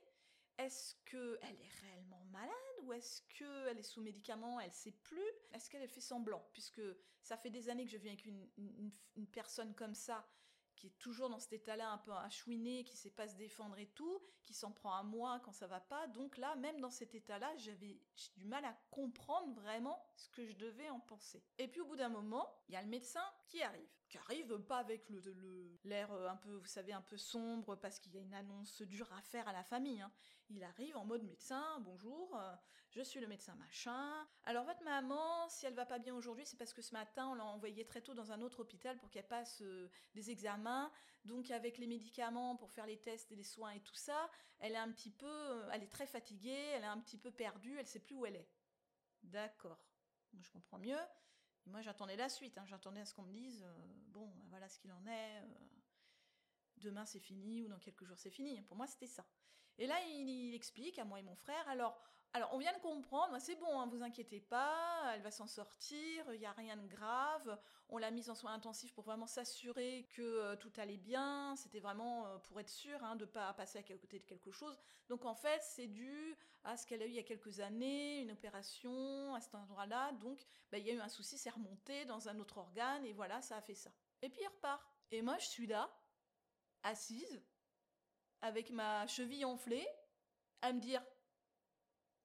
Est-ce 0.59 0.95
qu'elle 1.05 1.61
est 1.61 1.81
réellement 1.83 2.25
malade 2.31 2.51
ou 2.83 2.93
est-ce 2.93 3.23
qu'elle 3.37 3.79
est 3.79 3.83
sous 3.83 4.01
médicaments, 4.01 4.61
elle 4.61 4.73
sait 4.73 4.93
plus? 4.93 5.31
Est-ce 5.53 5.69
qu'elle 5.69 5.89
fait 5.89 6.01
semblant? 6.01 6.47
Puisque 6.53 6.83
ça 7.23 7.37
fait 7.37 7.51
des 7.51 7.69
années 7.69 7.85
que 7.85 7.91
je 7.91 7.97
viens 7.97 8.13
avec 8.13 8.25
une, 8.27 9.27
personne 9.33 9.75
comme 9.75 9.95
ça 9.95 10.27
qui 10.77 10.89
est 10.89 10.99
toujours 10.99 11.31
dans 11.31 11.39
cet 11.39 11.53
état-là 11.53 11.91
un 11.91 11.99
peu 11.99 12.13
achouiné, 12.13 12.85
qui 12.85 12.97
sait 12.97 13.11
pas 13.11 13.29
se 13.29 13.37
défendre 13.37 13.79
et 13.79 13.87
tout, 13.87 14.21
qui 14.43 14.53
s'en 14.53 14.73
prend 14.73 14.95
à 14.95 15.03
moi 15.03 15.41
quand 15.45 15.53
ça 15.53 15.67
va 15.67 15.81
pas. 15.81 16.09
Donc 16.09 16.37
là, 16.37 16.57
même 16.57 16.81
dans 16.81 16.91
cet 16.91 17.15
état-là, 17.15 17.57
j'avais 17.57 18.01
du 18.37 18.45
mal 18.45 18.65
à 18.65 18.77
comprendre 18.91 19.55
vraiment 19.55 20.05
ce 20.17 20.29
que 20.31 20.45
je 20.45 20.53
devais 20.57 20.91
en 20.91 21.01
penser. 21.01 21.45
Et 21.59 21.69
puis 21.69 21.81
au 21.81 21.87
bout 21.87 21.97
d'un 21.97 22.09
moment, 22.09 22.53
il 22.69 22.75
y 22.75 22.77
a 22.77 22.83
le 22.83 22.89
médecin 22.89 23.25
qui 23.47 23.63
arrive. 23.63 23.89
Qui 24.09 24.19
arrive 24.19 24.59
pas 24.63 24.79
avec 24.79 25.09
le 25.09 25.79
l'air 25.85 26.13
un 26.13 26.37
peu, 26.37 26.57
vous 26.57 26.67
savez, 26.67 26.93
un 26.93 27.03
peu 27.03 27.17
sombre 27.17 27.77
parce 27.77 27.99
qu'il 27.99 28.13
y 28.13 28.19
a 28.19 28.21
une 28.21 28.35
annonce 28.35 28.83
dure 28.83 29.13
à 29.13 29.23
faire 29.23 29.49
à 29.49 29.53
la 29.53 29.65
famille. 29.65 30.01
Hein. 30.01 30.13
Il 30.51 30.63
arrive 30.63 30.97
en 30.97 31.07
mode 31.07 31.23
médecin, 31.23 31.81
bonjour, 31.81 32.37
euh, 32.37 32.55
je 32.91 33.01
suis 33.01 33.19
le 33.19 33.27
médecin 33.27 33.55
machin. 33.55 34.27
Alors 34.45 34.65
votre 34.65 34.83
maman, 34.83 35.49
si 35.49 35.65
elle 35.65 35.75
va 35.75 35.87
pas 35.87 35.99
bien 35.99 36.15
aujourd'hui, 36.15 36.45
c'est 36.45 36.59
parce 36.59 36.75
que 36.75 36.83
ce 36.83 36.93
matin 36.93 37.29
on 37.29 37.35
l'a 37.35 37.45
envoyée 37.45 37.87
très 37.87 38.03
tôt 38.03 38.13
dans 38.13 38.31
un 38.31 38.43
autre 38.43 38.61
hôpital 38.61 38.99
pour 38.99 39.11
qu'elle 39.11 39.27
passe 39.27 39.63
euh, 39.63 39.89
des 40.15 40.31
examens. 40.31 40.93
Donc 41.25 41.51
avec 41.51 41.79
les 41.79 41.87
médicaments 41.87 42.57
pour 42.57 42.71
faire 42.71 42.87
les 42.87 42.99
tests 42.99 43.33
et 43.33 43.37
les 43.37 43.45
soins 43.45 43.71
et 43.71 43.81
tout 43.81 43.95
ça, 43.95 44.31
elle 44.59 44.73
est 44.73 44.79
un 44.79 44.93
petit 44.93 45.11
peu, 45.11 45.27
euh, 45.27 45.71
elle 45.73 45.83
est 45.83 45.91
très 45.91 46.07
fatiguée, 46.07 46.73
elle 46.75 46.85
est 46.85 46.89
un 46.89 47.01
petit 47.01 47.19
peu 47.19 47.31
perdue, 47.31 47.79
elle 47.79 47.87
sait 47.87 48.01
plus 48.01 48.15
où 48.15 48.27
elle 48.27 48.37
est. 48.37 48.49
D'accord, 49.23 49.83
je 50.39 50.51
comprends 50.51 50.79
mieux. 50.79 51.01
moi 51.67 51.81
j'attendais 51.81 52.17
la 52.17 52.29
suite, 52.29 52.59
hein. 52.59 52.67
j'attendais 52.67 53.01
à 53.01 53.07
ce 53.07 53.15
qu'on 53.15 53.23
me 53.23 53.33
dise, 53.33 53.65
bon 54.09 54.31
voilà 54.51 54.69
ce 54.69 54.79
qu'il 54.79 54.93
en 54.93 55.07
est 55.07 55.43
demain 56.85 57.05
c'est 57.05 57.21
fini 57.21 57.63
ou 57.63 57.69
dans 57.69 57.79
quelques 57.79 58.05
jours 58.05 58.19
c'est 58.19 58.31
fini. 58.31 58.61
Pour 58.63 58.77
moi, 58.77 58.87
c'était 58.87 59.07
ça. 59.07 59.25
Et 59.79 59.87
là, 59.87 59.97
il, 60.07 60.55
explique 60.55 60.99
à 60.99 61.05
moi 61.05 61.19
et 61.19 61.23
mon 61.23 61.35
frère, 61.35 61.69
alors, 61.69 62.01
alors 62.33 62.51
on 62.53 62.59
vient 62.59 62.73
de 62.73 62.79
comprendre, 62.79 63.37
c'est 63.41 63.57
bon, 63.57 63.81
hein, 63.81 63.89
vous 63.89 64.03
inquiétez 64.03 64.41
pas, 64.41 65.13
elle 65.15 65.23
va 65.23 65.33
s'en 65.33 65.49
sortir, 65.49 66.33
il 66.33 66.39
n'y 66.39 66.47
a 66.47 66.53
rien 66.53 66.77
de 66.77 66.87
grave. 66.87 67.59
On 67.89 67.99
l'a 67.99 68.11
mise 68.11 68.31
en 68.31 68.35
soins 68.35 68.55
intensifs 68.55 68.95
pour 68.95 69.05
vraiment 69.05 69.27
s'assurer 69.27 70.09
que 70.11 70.23
euh, 70.23 70.57
tout 70.57 70.73
allait 70.77 70.97
bien. 70.97 71.55
C'était 71.57 71.81
vraiment 71.81 72.27
euh, 72.27 72.39
pour 72.39 72.61
être 72.61 72.69
sûr 72.69 73.03
hein, 73.03 73.17
de 73.17 73.25
ne 73.25 73.31
pas 73.31 73.53
passer 73.55 73.79
à 73.79 73.83
côté 73.83 74.19
de 74.19 74.25
quelque 74.25 74.53
chose. 74.53 74.79
Donc 75.09 75.25
en 75.25 75.35
fait, 75.35 75.61
c'est 75.63 75.89
dû 75.89 76.37
à 76.63 76.77
ce 76.77 76.87
qu'elle 76.87 77.03
a 77.03 77.07
eu 77.07 77.11
il 77.11 77.17
y 77.17 77.19
a 77.19 77.25
quelques 77.25 77.61
années, 77.61 78.21
une 78.21 78.31
opération 78.31 79.35
à 79.35 79.41
cet 79.41 79.55
endroit-là. 79.57 80.13
Donc 80.13 80.47
bah, 80.71 80.79
il 80.79 80.87
y 80.87 80.91
a 80.91 80.95
eu 80.95 81.01
un 81.01 81.09
souci, 81.09 81.37
c'est 81.37 81.51
remonté 81.51 82.05
dans 82.05 82.29
un 82.29 82.39
autre 82.39 82.59
organe 82.59 83.05
et 83.05 83.13
voilà, 83.13 83.43
ça 83.43 83.57
a 83.57 83.61
fait 83.61 83.75
ça. 83.75 83.91
Et 84.23 84.29
puis 84.29 84.41
il 84.41 84.49
repart. 84.49 84.83
Et 85.11 85.21
moi, 85.21 85.37
je 85.39 85.47
suis 85.47 85.67
là, 85.67 85.91
assise, 86.85 87.43
avec 88.41 88.71
ma 88.71 89.07
cheville 89.07 89.45
enflée, 89.45 89.87
à 90.63 90.73
me 90.73 90.81
dire 90.81 91.03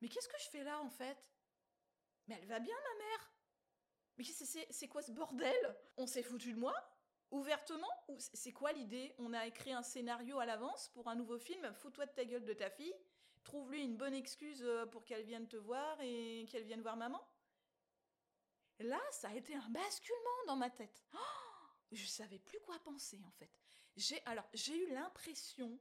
Mais 0.01 0.09
qu'est-ce 0.09 0.29
que 0.29 0.39
je 0.39 0.49
fais 0.49 0.63
là 0.63 0.79
en 0.81 0.89
fait? 0.89 1.31
Mais 2.27 2.35
elle 2.35 2.47
va 2.47 2.59
bien, 2.59 2.75
ma 2.75 3.05
mère! 3.05 3.33
Mais 4.17 4.23
c'est 4.23 4.87
quoi 4.87 5.01
ce 5.01 5.11
bordel! 5.11 5.75
On 5.97 6.05
s'est 6.05 6.23
foutu 6.23 6.53
de 6.53 6.59
moi 6.59 6.75
Ouvertement? 7.31 7.89
Ou 8.07 8.17
c'est 8.19 8.51
quoi 8.51 8.71
l'idée? 8.71 9.13
On 9.17 9.33
a 9.33 9.45
écrit 9.45 9.71
un 9.71 9.83
scénario 9.83 10.39
à 10.39 10.45
l'avance 10.45 10.89
pour 10.89 11.07
un 11.07 11.15
nouveau 11.15 11.37
film? 11.37 11.71
Fous-toi 11.73 12.05
de 12.05 12.11
ta 12.11 12.25
gueule 12.25 12.45
de 12.45 12.53
ta 12.53 12.69
fille, 12.69 12.93
trouve-lui 13.43 13.83
une 13.83 13.97
bonne 13.97 14.13
excuse 14.13 14.63
euh, 14.63 14.85
pour 14.87 15.05
qu'elle 15.05 15.23
vienne 15.23 15.47
te 15.47 15.57
voir 15.57 15.99
et 16.01 16.45
qu'elle 16.49 16.63
vienne 16.63 16.81
voir 16.81 16.97
maman. 16.97 17.21
Là, 18.79 18.99
ça 19.11 19.29
a 19.29 19.35
été 19.35 19.55
un 19.55 19.69
basculement 19.69 20.45
dans 20.47 20.55
ma 20.55 20.69
tête. 20.69 21.03
Oh! 21.13 21.17
Je 21.91 22.05
savais 22.05 22.39
plus 22.39 22.59
quoi 22.61 22.77
penser 22.79 23.19
en 23.25 23.31
fait. 23.31 23.51
J'ai 23.95 24.23
alors 24.25 24.47
j'ai 24.53 24.75
eu 24.75 24.93
l'impression 24.93 25.77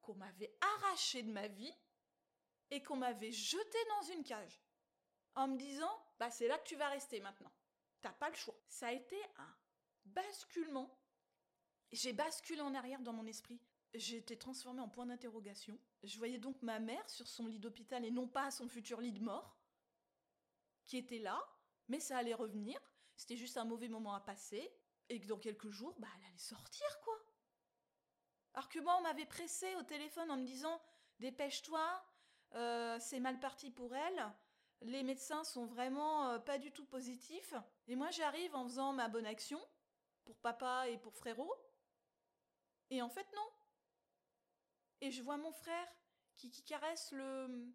qu'on 0.00 0.14
m'avait 0.14 0.56
arraché 0.60 1.22
de 1.22 1.32
ma 1.32 1.48
vie 1.48 1.74
et 2.70 2.82
qu'on 2.82 2.96
m'avait 2.96 3.32
jeté 3.32 3.78
dans 3.88 4.12
une 4.14 4.24
cage 4.24 4.60
en 5.34 5.48
me 5.48 5.56
disant 5.56 5.90
bah 6.18 6.30
c'est 6.30 6.48
là 6.48 6.58
que 6.58 6.68
tu 6.68 6.76
vas 6.76 6.88
rester 6.88 7.20
maintenant. 7.20 7.52
T'as 8.00 8.12
pas 8.12 8.30
le 8.30 8.36
choix. 8.36 8.58
Ça 8.68 8.88
a 8.88 8.92
été 8.92 9.16
un 9.36 9.56
basculement. 10.04 10.98
J'ai 11.92 12.12
basculé 12.12 12.60
en 12.60 12.74
arrière 12.74 13.00
dans 13.00 13.12
mon 13.12 13.26
esprit. 13.26 13.60
J'ai 13.94 14.16
été 14.16 14.38
transformée 14.38 14.80
en 14.80 14.88
point 14.88 15.06
d'interrogation. 15.06 15.78
Je 16.02 16.18
voyais 16.18 16.38
donc 16.38 16.60
ma 16.62 16.80
mère 16.80 17.08
sur 17.08 17.28
son 17.28 17.46
lit 17.46 17.58
d'hôpital 17.58 18.04
et 18.04 18.10
non 18.10 18.26
pas 18.26 18.50
son 18.50 18.68
futur 18.68 19.00
lit 19.00 19.12
de 19.12 19.20
mort, 19.20 19.56
qui 20.84 20.96
était 20.96 21.18
là, 21.18 21.38
mais 21.88 22.00
ça 22.00 22.16
allait 22.16 22.34
revenir. 22.34 22.80
C'était 23.16 23.36
juste 23.36 23.58
un 23.58 23.64
mauvais 23.64 23.88
moment 23.88 24.14
à 24.14 24.20
passer 24.20 24.72
et 25.08 25.20
que 25.20 25.26
dans 25.26 25.38
quelques 25.38 25.70
jours, 25.70 25.94
bah, 25.98 26.08
elle 26.16 26.24
allait 26.24 26.38
sortir. 26.38 26.86
Alors 28.54 28.68
que 28.68 28.78
moi, 28.80 28.96
on 28.98 29.02
m'avait 29.02 29.26
pressé 29.26 29.74
au 29.76 29.82
téléphone 29.82 30.30
en 30.30 30.36
me 30.36 30.44
disant 30.44 30.80
Dépêche-toi, 31.18 32.04
euh, 32.54 32.98
c'est 33.00 33.20
mal 33.20 33.38
parti 33.40 33.70
pour 33.70 33.94
elle, 33.94 34.32
les 34.82 35.02
médecins 35.02 35.44
sont 35.44 35.66
vraiment 35.66 36.28
euh, 36.28 36.38
pas 36.38 36.58
du 36.58 36.72
tout 36.72 36.84
positifs. 36.84 37.54
Et 37.86 37.96
moi, 37.96 38.10
j'arrive 38.10 38.54
en 38.54 38.64
faisant 38.64 38.92
ma 38.92 39.08
bonne 39.08 39.26
action 39.26 39.60
pour 40.24 40.36
papa 40.38 40.88
et 40.88 40.98
pour 40.98 41.14
frérot. 41.14 41.54
Et 42.90 43.00
en 43.02 43.08
fait, 43.08 43.26
non. 43.34 43.48
Et 45.00 45.10
je 45.10 45.22
vois 45.22 45.36
mon 45.36 45.52
frère 45.52 45.88
qui, 46.36 46.50
qui 46.50 46.62
caresse 46.62 47.12
le, 47.12 47.72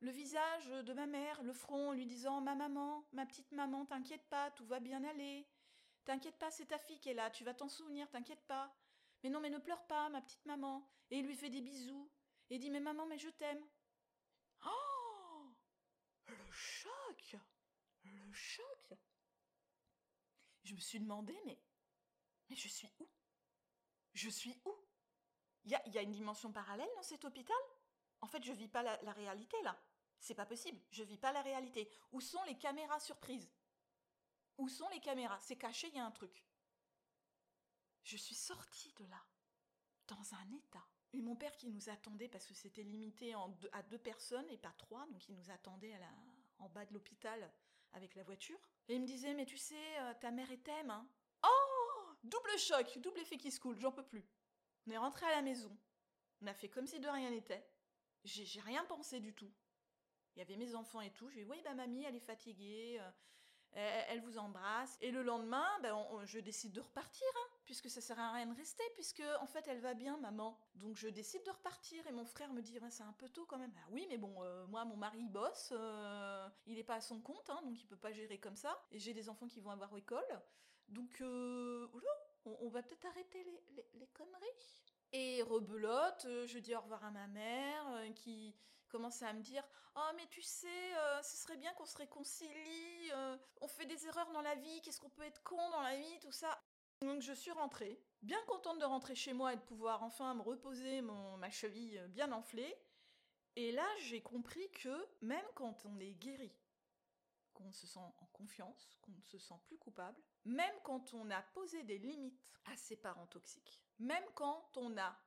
le 0.00 0.10
visage 0.10 0.68
de 0.68 0.92
ma 0.92 1.06
mère, 1.06 1.42
le 1.42 1.52
front, 1.52 1.92
lui 1.92 2.06
disant 2.06 2.40
Ma 2.40 2.54
maman, 2.54 3.06
ma 3.12 3.26
petite 3.26 3.52
maman, 3.52 3.86
t'inquiète 3.86 4.26
pas, 4.28 4.50
tout 4.52 4.66
va 4.66 4.80
bien 4.80 5.04
aller. 5.04 5.46
T'inquiète 6.04 6.38
pas, 6.38 6.50
c'est 6.50 6.66
ta 6.66 6.78
fille 6.78 7.00
qui 7.00 7.10
est 7.10 7.14
là, 7.14 7.30
tu 7.30 7.44
vas 7.44 7.54
t'en 7.54 7.68
souvenir, 7.68 8.08
t'inquiète 8.10 8.44
pas. 8.46 8.74
Mais 9.22 9.30
non, 9.30 9.40
mais 9.40 9.50
ne 9.50 9.58
pleure 9.58 9.86
pas, 9.86 10.08
ma 10.08 10.20
petite 10.22 10.44
maman. 10.46 10.88
Et 11.10 11.18
il 11.18 11.26
lui 11.26 11.36
fait 11.36 11.50
des 11.50 11.60
bisous. 11.60 12.10
Et 12.50 12.58
dit, 12.58 12.70
mais 12.70 12.80
maman, 12.80 13.06
mais 13.06 13.18
je 13.18 13.28
t'aime. 13.28 13.64
Oh 14.64 15.54
Le 16.28 16.50
choc 16.50 17.36
Le 18.04 18.32
choc 18.32 18.94
Je 20.64 20.74
me 20.74 20.80
suis 20.80 21.00
demandé, 21.00 21.36
mais. 21.44 21.58
Mais 22.48 22.56
je 22.56 22.68
suis 22.68 22.88
où? 23.00 23.08
Je 24.14 24.30
suis 24.30 24.60
où? 24.64 24.74
Il 25.64 25.72
y 25.72 25.98
a, 25.98 26.02
une 26.02 26.12
dimension 26.12 26.52
parallèle 26.52 26.88
dans 26.94 27.02
cet 27.02 27.24
hôpital? 27.24 27.56
En 28.20 28.28
fait, 28.28 28.42
je 28.44 28.52
vis 28.52 28.68
pas 28.68 28.84
la, 28.84 29.02
la 29.02 29.12
réalité 29.12 29.60
là. 29.62 29.76
C'est 30.20 30.34
pas 30.34 30.46
possible, 30.46 30.80
je 30.90 31.02
vis 31.02 31.18
pas 31.18 31.32
la 31.32 31.42
réalité. 31.42 31.90
Où 32.12 32.20
sont 32.20 32.42
les 32.44 32.56
caméras 32.56 33.00
surprises? 33.00 33.50
Où 34.58 34.68
sont 34.68 34.88
les 34.88 35.00
caméras? 35.00 35.38
C'est 35.40 35.56
caché, 35.56 35.88
il 35.88 35.96
y 35.96 35.98
a 35.98 36.06
un 36.06 36.12
truc. 36.12 36.45
Je 38.06 38.16
suis 38.16 38.36
sortie 38.36 38.92
de 39.00 39.04
là, 39.06 39.20
dans 40.06 40.34
un 40.34 40.56
état. 40.56 40.86
Et 41.12 41.20
mon 41.20 41.34
père 41.34 41.56
qui 41.56 41.66
nous 41.66 41.88
attendait, 41.88 42.28
parce 42.28 42.46
que 42.46 42.54
c'était 42.54 42.84
limité 42.84 43.34
à 43.72 43.82
deux 43.82 43.98
personnes 43.98 44.48
et 44.48 44.58
pas 44.58 44.72
trois, 44.78 45.04
donc 45.08 45.28
il 45.28 45.34
nous 45.34 45.50
attendait 45.50 45.92
en 46.58 46.68
bas 46.68 46.86
de 46.86 46.94
l'hôpital 46.94 47.52
avec 47.94 48.14
la 48.14 48.22
voiture. 48.22 48.60
Et 48.86 48.94
il 48.94 49.00
me 49.00 49.06
disait, 49.06 49.34
mais 49.34 49.44
tu 49.44 49.58
sais, 49.58 49.98
euh, 49.98 50.14
ta 50.20 50.30
mère 50.30 50.48
est 50.52 50.62
thème, 50.62 50.90
hein 50.90 51.08
Oh 51.42 52.14
Double 52.22 52.56
choc, 52.58 52.96
double 52.98 53.18
effet 53.18 53.38
qui 53.38 53.50
se 53.50 53.58
coule, 53.58 53.80
j'en 53.80 53.90
peux 53.90 54.06
plus. 54.06 54.24
On 54.86 54.92
est 54.92 54.98
rentré 54.98 55.26
à 55.26 55.30
la 55.30 55.42
maison. 55.42 55.76
On 56.42 56.46
a 56.46 56.54
fait 56.54 56.68
comme 56.68 56.86
si 56.86 57.00
de 57.00 57.08
rien 57.08 57.30
n'était. 57.30 57.68
J'ai 58.22 58.60
rien 58.60 58.84
pensé 58.84 59.18
du 59.18 59.34
tout. 59.34 59.52
Il 60.36 60.38
y 60.38 60.42
avait 60.42 60.56
mes 60.56 60.76
enfants 60.76 61.00
et 61.00 61.12
tout. 61.12 61.28
Je 61.28 61.34
lui 61.34 61.40
ai 61.40 61.44
dit, 61.44 61.50
oui, 61.50 61.60
bah 61.64 61.74
mamie, 61.74 62.04
elle 62.04 62.14
est 62.14 62.20
fatiguée. 62.20 63.00
Euh, 63.00 63.10
elle 63.72 64.20
vous 64.20 64.38
embrasse. 64.38 64.96
Et 65.00 65.10
le 65.10 65.22
lendemain, 65.22 65.66
ben, 65.82 65.96
je 66.24 66.38
décide 66.38 66.72
de 66.72 66.80
repartir, 66.80 67.26
puisque 67.66 67.90
ça 67.90 68.00
sert 68.00 68.18
à 68.18 68.32
rien 68.32 68.46
de 68.46 68.56
rester, 68.56 68.82
puisque 68.94 69.22
en 69.40 69.46
fait 69.46 69.66
elle 69.68 69.80
va 69.80 69.92
bien, 69.92 70.16
maman. 70.18 70.58
Donc 70.76 70.96
je 70.96 71.08
décide 71.08 71.44
de 71.44 71.50
repartir. 71.50 72.06
Et 72.06 72.12
mon 72.12 72.24
frère 72.24 72.52
me 72.52 72.62
dit, 72.62 72.78
c'est 72.90 73.02
un 73.02 73.12
peu 73.12 73.28
tôt 73.28 73.44
quand 73.44 73.58
même. 73.58 73.72
Ah 73.76 73.88
oui, 73.90 74.06
mais 74.08 74.16
bon, 74.16 74.42
euh, 74.42 74.66
moi 74.68 74.84
mon 74.84 74.96
mari 74.96 75.22
bosse, 75.24 75.70
euh, 75.72 76.48
il 76.66 76.78
est 76.78 76.84
pas 76.84 76.94
à 76.94 77.00
son 77.00 77.20
compte, 77.20 77.50
hein, 77.50 77.60
donc 77.64 77.78
il 77.80 77.86
peut 77.86 77.96
pas 77.96 78.12
gérer 78.12 78.38
comme 78.38 78.56
ça. 78.56 78.80
Et 78.92 78.98
j'ai 78.98 79.12
des 79.12 79.28
enfants 79.28 79.48
qui 79.48 79.60
vont 79.60 79.70
avoir 79.70 79.94
école, 79.96 80.24
donc 80.88 81.20
euh, 81.20 81.88
on, 82.44 82.68
va 82.68 82.82
peut-être 82.82 83.06
arrêter 83.06 83.42
les, 83.44 83.84
les 83.94 84.06
conneries. 84.08 84.82
Et 85.12 85.42
rebelote, 85.42 86.26
je 86.46 86.58
dis 86.58 86.74
au 86.74 86.80
revoir 86.80 87.04
à 87.04 87.10
ma 87.10 87.26
mère, 87.26 88.14
qui 88.14 88.54
commence 88.88 89.22
à 89.22 89.32
me 89.32 89.40
dire 89.40 89.64
Oh, 89.96 90.10
mais 90.16 90.26
tu 90.28 90.42
sais, 90.42 90.92
ce 91.22 91.36
serait 91.36 91.56
bien 91.56 91.72
qu'on 91.74 91.86
se 91.86 91.96
réconcilie, 91.96 93.10
on 93.60 93.68
fait 93.68 93.86
des 93.86 94.06
erreurs 94.06 94.30
dans 94.32 94.42
la 94.42 94.54
vie, 94.54 94.82
qu'est-ce 94.82 95.00
qu'on 95.00 95.10
peut 95.10 95.22
être 95.22 95.42
con 95.42 95.70
dans 95.70 95.80
la 95.80 95.96
vie, 95.96 96.18
tout 96.20 96.32
ça. 96.32 96.60
Donc 97.02 97.20
je 97.20 97.32
suis 97.32 97.50
rentrée, 97.50 98.00
bien 98.22 98.42
contente 98.46 98.78
de 98.78 98.84
rentrer 98.84 99.14
chez 99.14 99.34
moi 99.34 99.52
et 99.52 99.56
de 99.56 99.62
pouvoir 99.62 100.02
enfin 100.02 100.34
me 100.34 100.42
reposer 100.42 101.02
ma 101.02 101.50
cheville 101.50 102.02
bien 102.08 102.32
enflée. 102.32 102.74
Et 103.56 103.72
là, 103.72 103.86
j'ai 104.00 104.22
compris 104.22 104.70
que 104.72 105.08
même 105.22 105.44
quand 105.54 105.84
on 105.86 105.98
est 105.98 106.12
guéri, 106.14 106.52
qu'on 107.54 107.72
se 107.72 107.86
sent 107.86 107.98
en 107.98 108.26
confiance, 108.32 108.98
qu'on 109.00 109.12
ne 109.12 109.22
se 109.22 109.38
sent 109.38 109.54
plus 109.64 109.78
coupable, 109.78 110.20
même 110.44 110.74
quand 110.84 111.14
on 111.14 111.30
a 111.30 111.42
posé 111.42 111.82
des 111.84 111.98
limites 111.98 112.52
à 112.66 112.76
ses 112.76 112.96
parents 112.96 113.26
toxiques, 113.26 113.80
même 113.98 114.24
quand 114.34 114.76
on 114.76 114.96
a 114.98 115.18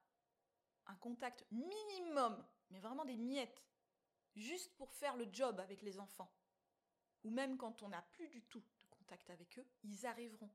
un 0.86 0.96
contact 0.96 1.46
minimum, 1.52 2.46
mais 2.70 2.80
vraiment 2.80 3.06
des 3.06 3.18
miettes, 3.18 3.64
juste 4.36 4.76
pour 4.76 4.94
faire 4.94 5.16
le 5.18 5.28
job 5.32 5.60
avec 5.60 5.82
les 5.82 6.00
enfants, 6.00 6.32
ou 7.24 7.32
même 7.32 7.58
quand 7.58 7.82
on 7.82 7.90
n'a 7.90 8.02
plus 8.02 8.28
du 8.28 8.44
tout 8.44 8.60
de 8.60 8.86
contact 8.92 9.30
avec 9.32 9.58
eux, 9.58 9.68
ils 9.84 10.06
arriveront 10.06 10.52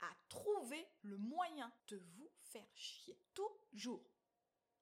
à 0.00 0.10
trouver 0.28 0.86
le 1.02 1.16
moyen 1.16 1.72
de 1.88 1.96
vous 1.96 2.30
faire 2.38 2.68
chier. 2.74 3.18
Toujours. 3.34 4.04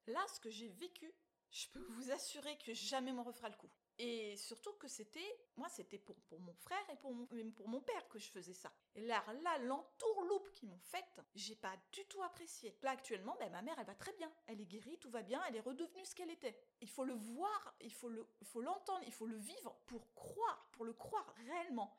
Là, 0.07 0.25
ce 0.29 0.41
que 0.41 0.51
j'ai 0.51 0.69
vécu, 0.69 1.13
je 1.51 1.67
peux 1.69 1.85
vous 1.91 2.11
assurer 2.11 2.57
que 2.59 2.75
jamais 2.75 3.13
m'en 3.13 3.23
refera 3.23 3.49
le 3.49 3.57
coup. 3.57 3.71
Et 4.01 4.37
surtout 4.37 4.73
que 4.75 4.87
c'était, 4.87 5.41
moi 5.57 5.69
c'était 5.69 5.99
pour, 5.99 6.15
pour 6.29 6.39
mon 6.39 6.53
frère 6.53 6.89
et 6.93 6.97
pour 6.97 7.13
mon, 7.13 7.27
même 7.33 7.53
pour 7.53 7.69
mon 7.69 7.81
père 7.81 8.09
que 8.09 8.21
je 8.21 8.29
faisais 8.29 8.55
ça. 8.55 8.73
Et 8.95 9.01
là, 9.01 9.25
là 9.43 9.59
l'entourloupe 9.59 10.53
qu'ils 10.53 10.69
m'ont 10.69 10.79
faite, 10.79 11.21
j'ai 11.35 11.57
pas 11.57 11.75
du 11.93 12.05
tout 12.07 12.23
apprécié. 12.23 12.79
Là 12.83 12.93
actuellement, 12.93 13.37
ben, 13.41 13.51
ma 13.51 13.61
mère 13.61 13.77
elle 13.77 13.87
va 13.87 13.97
très 13.97 14.13
bien, 14.13 14.33
elle 14.47 14.61
est 14.61 14.67
guérie, 14.67 14.99
tout 14.99 15.11
va 15.11 15.23
bien, 15.23 15.43
elle 15.49 15.57
est 15.57 15.61
redevenue 15.61 16.05
ce 16.05 16.15
qu'elle 16.15 16.31
était. 16.31 16.57
Il 16.81 16.89
faut 16.89 17.05
le 17.05 17.15
voir, 17.15 17.75
il 17.81 17.93
faut 17.93 18.09
le, 18.09 18.25
il 18.41 18.47
faut 18.47 18.61
l'entendre, 18.61 19.03
il 19.05 19.13
faut 19.13 19.27
le 19.27 19.37
vivre 19.37 19.77
pour 19.87 20.15
croire, 20.15 20.69
pour 20.71 20.85
le 20.85 20.93
croire 20.93 21.35
réellement. 21.49 21.93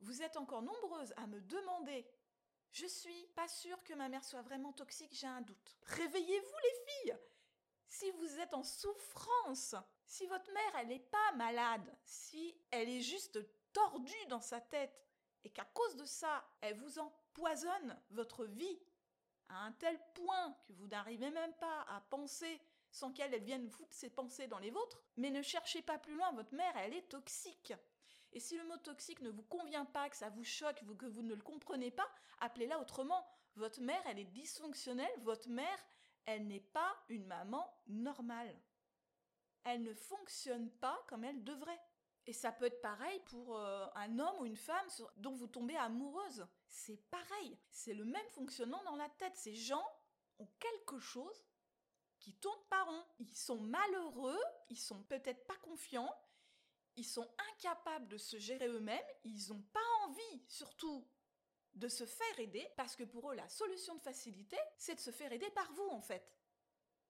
Vous 0.00 0.22
êtes 0.22 0.36
encore 0.36 0.62
nombreuses 0.62 1.12
à 1.16 1.26
me 1.26 1.40
demander 1.40 2.06
je 2.76 2.86
suis 2.86 3.26
pas 3.28 3.48
sûre 3.48 3.82
que 3.84 3.94
ma 3.94 4.10
mère 4.10 4.22
soit 4.22 4.42
vraiment 4.42 4.70
toxique, 4.70 5.14
j'ai 5.14 5.26
un 5.26 5.40
doute. 5.40 5.78
Réveillez-vous 5.84 6.56
les 6.62 6.92
filles 6.92 7.18
Si 7.88 8.10
vous 8.10 8.38
êtes 8.38 8.52
en 8.52 8.62
souffrance, 8.62 9.74
si 10.04 10.26
votre 10.26 10.52
mère 10.52 10.76
elle 10.80 10.88
n'est 10.88 10.98
pas 10.98 11.32
malade, 11.36 11.96
si 12.04 12.54
elle 12.70 12.90
est 12.90 13.00
juste 13.00 13.38
tordue 13.72 14.26
dans 14.28 14.42
sa 14.42 14.60
tête 14.60 15.06
et 15.42 15.48
qu'à 15.48 15.64
cause 15.64 15.96
de 15.96 16.04
ça, 16.04 16.46
elle 16.60 16.76
vous 16.76 16.98
empoisonne 16.98 17.98
votre 18.10 18.44
vie 18.44 18.78
à 19.48 19.64
un 19.64 19.72
tel 19.72 19.98
point 20.12 20.54
que 20.66 20.74
vous 20.74 20.88
n'arrivez 20.88 21.30
même 21.30 21.54
pas 21.54 21.80
à 21.88 22.02
penser 22.02 22.60
sans 22.90 23.10
qu'elle 23.10 23.42
vienne 23.42 23.70
foutre 23.70 23.94
ses 23.94 24.10
pensées 24.10 24.48
dans 24.48 24.58
les 24.58 24.70
vôtres, 24.70 25.02
mais 25.16 25.30
ne 25.30 25.40
cherchez 25.40 25.80
pas 25.80 25.98
plus 25.98 26.14
loin, 26.14 26.32
votre 26.32 26.54
mère 26.54 26.76
elle 26.76 26.92
est 26.92 27.08
toxique. 27.08 27.72
Et 28.36 28.38
si 28.38 28.54
le 28.58 28.64
mot 28.64 28.76
toxique 28.76 29.22
ne 29.22 29.30
vous 29.30 29.44
convient 29.44 29.86
pas, 29.86 30.10
que 30.10 30.16
ça 30.16 30.28
vous 30.28 30.44
choque, 30.44 30.84
que 30.98 31.06
vous 31.06 31.22
ne 31.22 31.34
le 31.34 31.40
comprenez 31.40 31.90
pas, 31.90 32.06
appelez-la 32.40 32.78
autrement. 32.78 33.26
Votre 33.54 33.80
mère, 33.80 34.02
elle 34.04 34.18
est 34.18 34.26
dysfonctionnelle, 34.26 35.10
votre 35.22 35.48
mère, 35.48 35.78
elle 36.26 36.46
n'est 36.46 36.60
pas 36.60 36.94
une 37.08 37.24
maman 37.24 37.66
normale. 37.86 38.54
Elle 39.64 39.82
ne 39.82 39.94
fonctionne 39.94 40.70
pas 40.70 41.02
comme 41.08 41.24
elle 41.24 41.44
devrait. 41.44 41.80
Et 42.26 42.34
ça 42.34 42.52
peut 42.52 42.66
être 42.66 42.82
pareil 42.82 43.18
pour 43.20 43.56
euh, 43.56 43.86
un 43.94 44.18
homme 44.18 44.40
ou 44.40 44.44
une 44.44 44.54
femme 44.54 44.86
dont 45.16 45.32
vous 45.34 45.46
tombez 45.46 45.78
amoureuse. 45.78 46.46
C'est 46.68 47.00
pareil. 47.08 47.56
C'est 47.70 47.94
le 47.94 48.04
même 48.04 48.28
fonctionnement 48.28 48.82
dans 48.84 48.96
la 48.96 49.08
tête. 49.08 49.34
Ces 49.34 49.54
gens 49.54 49.88
ont 50.38 50.48
quelque 50.58 50.98
chose 50.98 51.46
qui 52.18 52.34
tourne 52.34 52.62
pas 52.68 52.84
rond. 52.84 53.04
Ils 53.18 53.34
sont 53.34 53.60
malheureux, 53.60 54.42
ils 54.68 54.78
sont 54.78 55.02
peut-être 55.04 55.46
pas 55.46 55.56
confiants, 55.62 56.14
ils 56.96 57.04
sont 57.04 57.28
incapables 57.52 58.08
de 58.08 58.16
se 58.16 58.38
gérer 58.38 58.68
eux-mêmes, 58.68 58.98
ils 59.24 59.48
n'ont 59.48 59.62
pas 59.72 59.80
envie 60.04 60.44
surtout 60.48 61.06
de 61.74 61.88
se 61.88 62.06
faire 62.06 62.40
aider, 62.40 62.66
parce 62.76 62.96
que 62.96 63.04
pour 63.04 63.30
eux, 63.30 63.34
la 63.34 63.48
solution 63.48 63.94
de 63.94 64.00
facilité, 64.00 64.56
c'est 64.78 64.94
de 64.94 65.00
se 65.00 65.10
faire 65.10 65.32
aider 65.32 65.50
par 65.50 65.70
vous 65.72 65.88
en 65.90 66.00
fait. 66.00 66.34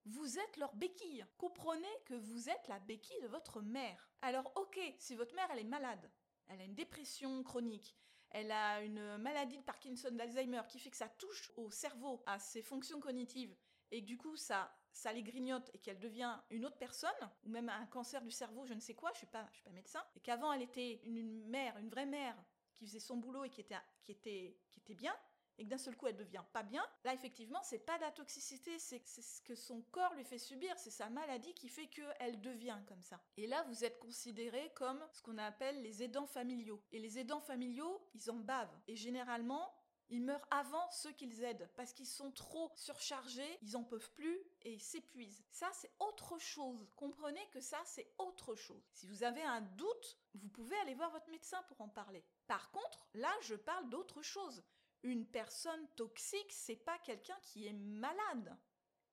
Vous 0.04 0.38
êtes 0.38 0.56
leur 0.56 0.74
béquille. 0.74 1.24
Comprenez 1.38 2.02
que 2.04 2.14
vous 2.14 2.48
êtes 2.48 2.68
la 2.68 2.78
béquille 2.80 3.20
de 3.22 3.28
votre 3.28 3.60
mère. 3.60 4.08
Alors 4.22 4.52
ok, 4.56 4.78
si 4.98 5.14
votre 5.14 5.34
mère 5.34 5.48
elle 5.52 5.60
est 5.60 5.64
malade, 5.64 6.10
elle 6.48 6.60
a 6.60 6.64
une 6.64 6.74
dépression 6.74 7.42
chronique, 7.42 7.96
elle 8.30 8.50
a 8.50 8.82
une 8.82 9.18
maladie 9.18 9.58
de 9.58 9.62
Parkinson, 9.62 10.10
d'Alzheimer 10.12 10.62
qui 10.68 10.80
fait 10.80 10.90
que 10.90 10.96
ça 10.96 11.08
touche 11.08 11.52
au 11.56 11.70
cerveau, 11.70 12.22
à 12.26 12.38
ses 12.38 12.62
fonctions 12.62 13.00
cognitives, 13.00 13.56
et 13.90 14.00
du 14.00 14.16
coup 14.18 14.36
ça 14.36 14.76
ça 14.96 15.12
les 15.12 15.22
grignote 15.22 15.70
et 15.74 15.78
qu'elle 15.78 15.98
devient 15.98 16.38
une 16.50 16.64
autre 16.64 16.78
personne, 16.78 17.10
ou 17.44 17.50
même 17.50 17.68
un 17.68 17.86
cancer 17.86 18.22
du 18.22 18.30
cerveau, 18.30 18.64
je 18.64 18.74
ne 18.74 18.80
sais 18.80 18.94
quoi, 18.94 19.10
je 19.12 19.18
suis 19.18 19.26
suis 19.26 19.62
pas 19.62 19.70
médecin, 19.72 20.02
et 20.14 20.20
qu'avant 20.20 20.52
elle 20.52 20.62
était 20.62 21.00
une, 21.04 21.46
mère, 21.48 21.76
une 21.76 21.90
vraie 21.90 22.06
mère, 22.06 22.36
qui 22.74 22.86
faisait 22.86 23.00
son 23.00 23.16
boulot 23.16 23.44
et 23.44 23.50
qui 23.50 23.60
était, 23.60 23.76
qui 24.02 24.12
était, 24.12 24.58
qui 24.70 24.80
était 24.80 24.94
bien, 24.94 25.14
et 25.58 25.64
que 25.64 25.68
d'un 25.68 25.78
seul 25.78 25.96
coup 25.96 26.06
elle 26.06 26.16
devient 26.16 26.44
pas 26.52 26.62
bien, 26.62 26.84
là 27.04 27.12
effectivement 27.12 27.62
c'est 27.62 27.78
pas 27.78 27.96
de 27.98 28.02
la 28.02 28.10
toxicité, 28.10 28.78
c'est 28.78 29.06
ce 29.06 29.40
que 29.42 29.54
son 29.54 29.82
corps 29.82 30.14
lui 30.14 30.24
fait 30.24 30.38
subir, 30.38 30.78
c'est 30.78 30.90
sa 30.90 31.10
maladie 31.10 31.54
qui 31.54 31.68
fait 31.68 31.88
qu'elle 31.88 32.40
devient 32.40 32.78
comme 32.86 33.02
ça. 33.02 33.20
Et 33.36 33.46
là 33.46 33.62
vous 33.64 33.84
êtes 33.84 33.98
considéré 33.98 34.72
comme 34.74 35.02
ce 35.12 35.22
qu'on 35.22 35.38
appelle 35.38 35.82
les 35.82 36.02
aidants 36.02 36.26
familiaux. 36.26 36.82
Et 36.92 36.98
les 36.98 37.18
aidants 37.18 37.40
familiaux, 37.40 38.02
ils 38.14 38.30
en 38.30 38.36
bavent. 38.36 38.78
Et 38.86 38.96
généralement, 38.96 39.72
ils 40.08 40.22
meurent 40.22 40.46
avant 40.50 40.88
ceux 40.90 41.12
qu'ils 41.12 41.42
aident 41.42 41.68
parce 41.74 41.92
qu'ils 41.92 42.06
sont 42.06 42.30
trop 42.30 42.70
surchargés, 42.76 43.58
ils 43.62 43.76
en 43.76 43.82
peuvent 43.82 44.12
plus 44.12 44.38
et 44.62 44.72
ils 44.72 44.82
s'épuisent. 44.82 45.44
Ça, 45.50 45.68
c'est 45.72 45.92
autre 45.98 46.38
chose. 46.38 46.88
Comprenez 46.94 47.44
que 47.50 47.60
ça, 47.60 47.80
c'est 47.84 48.14
autre 48.18 48.54
chose. 48.54 48.88
Si 48.92 49.06
vous 49.06 49.24
avez 49.24 49.42
un 49.42 49.60
doute, 49.60 50.18
vous 50.34 50.48
pouvez 50.48 50.76
aller 50.78 50.94
voir 50.94 51.10
votre 51.10 51.30
médecin 51.30 51.62
pour 51.64 51.80
en 51.80 51.88
parler. 51.88 52.24
Par 52.46 52.70
contre, 52.70 53.06
là, 53.14 53.32
je 53.42 53.56
parle 53.56 53.88
d'autre 53.88 54.22
chose. 54.22 54.62
Une 55.02 55.26
personne 55.26 55.88
toxique, 55.96 56.52
c'est 56.52 56.76
pas 56.76 56.98
quelqu'un 57.00 57.38
qui 57.42 57.66
est 57.66 57.72
malade. 57.72 58.56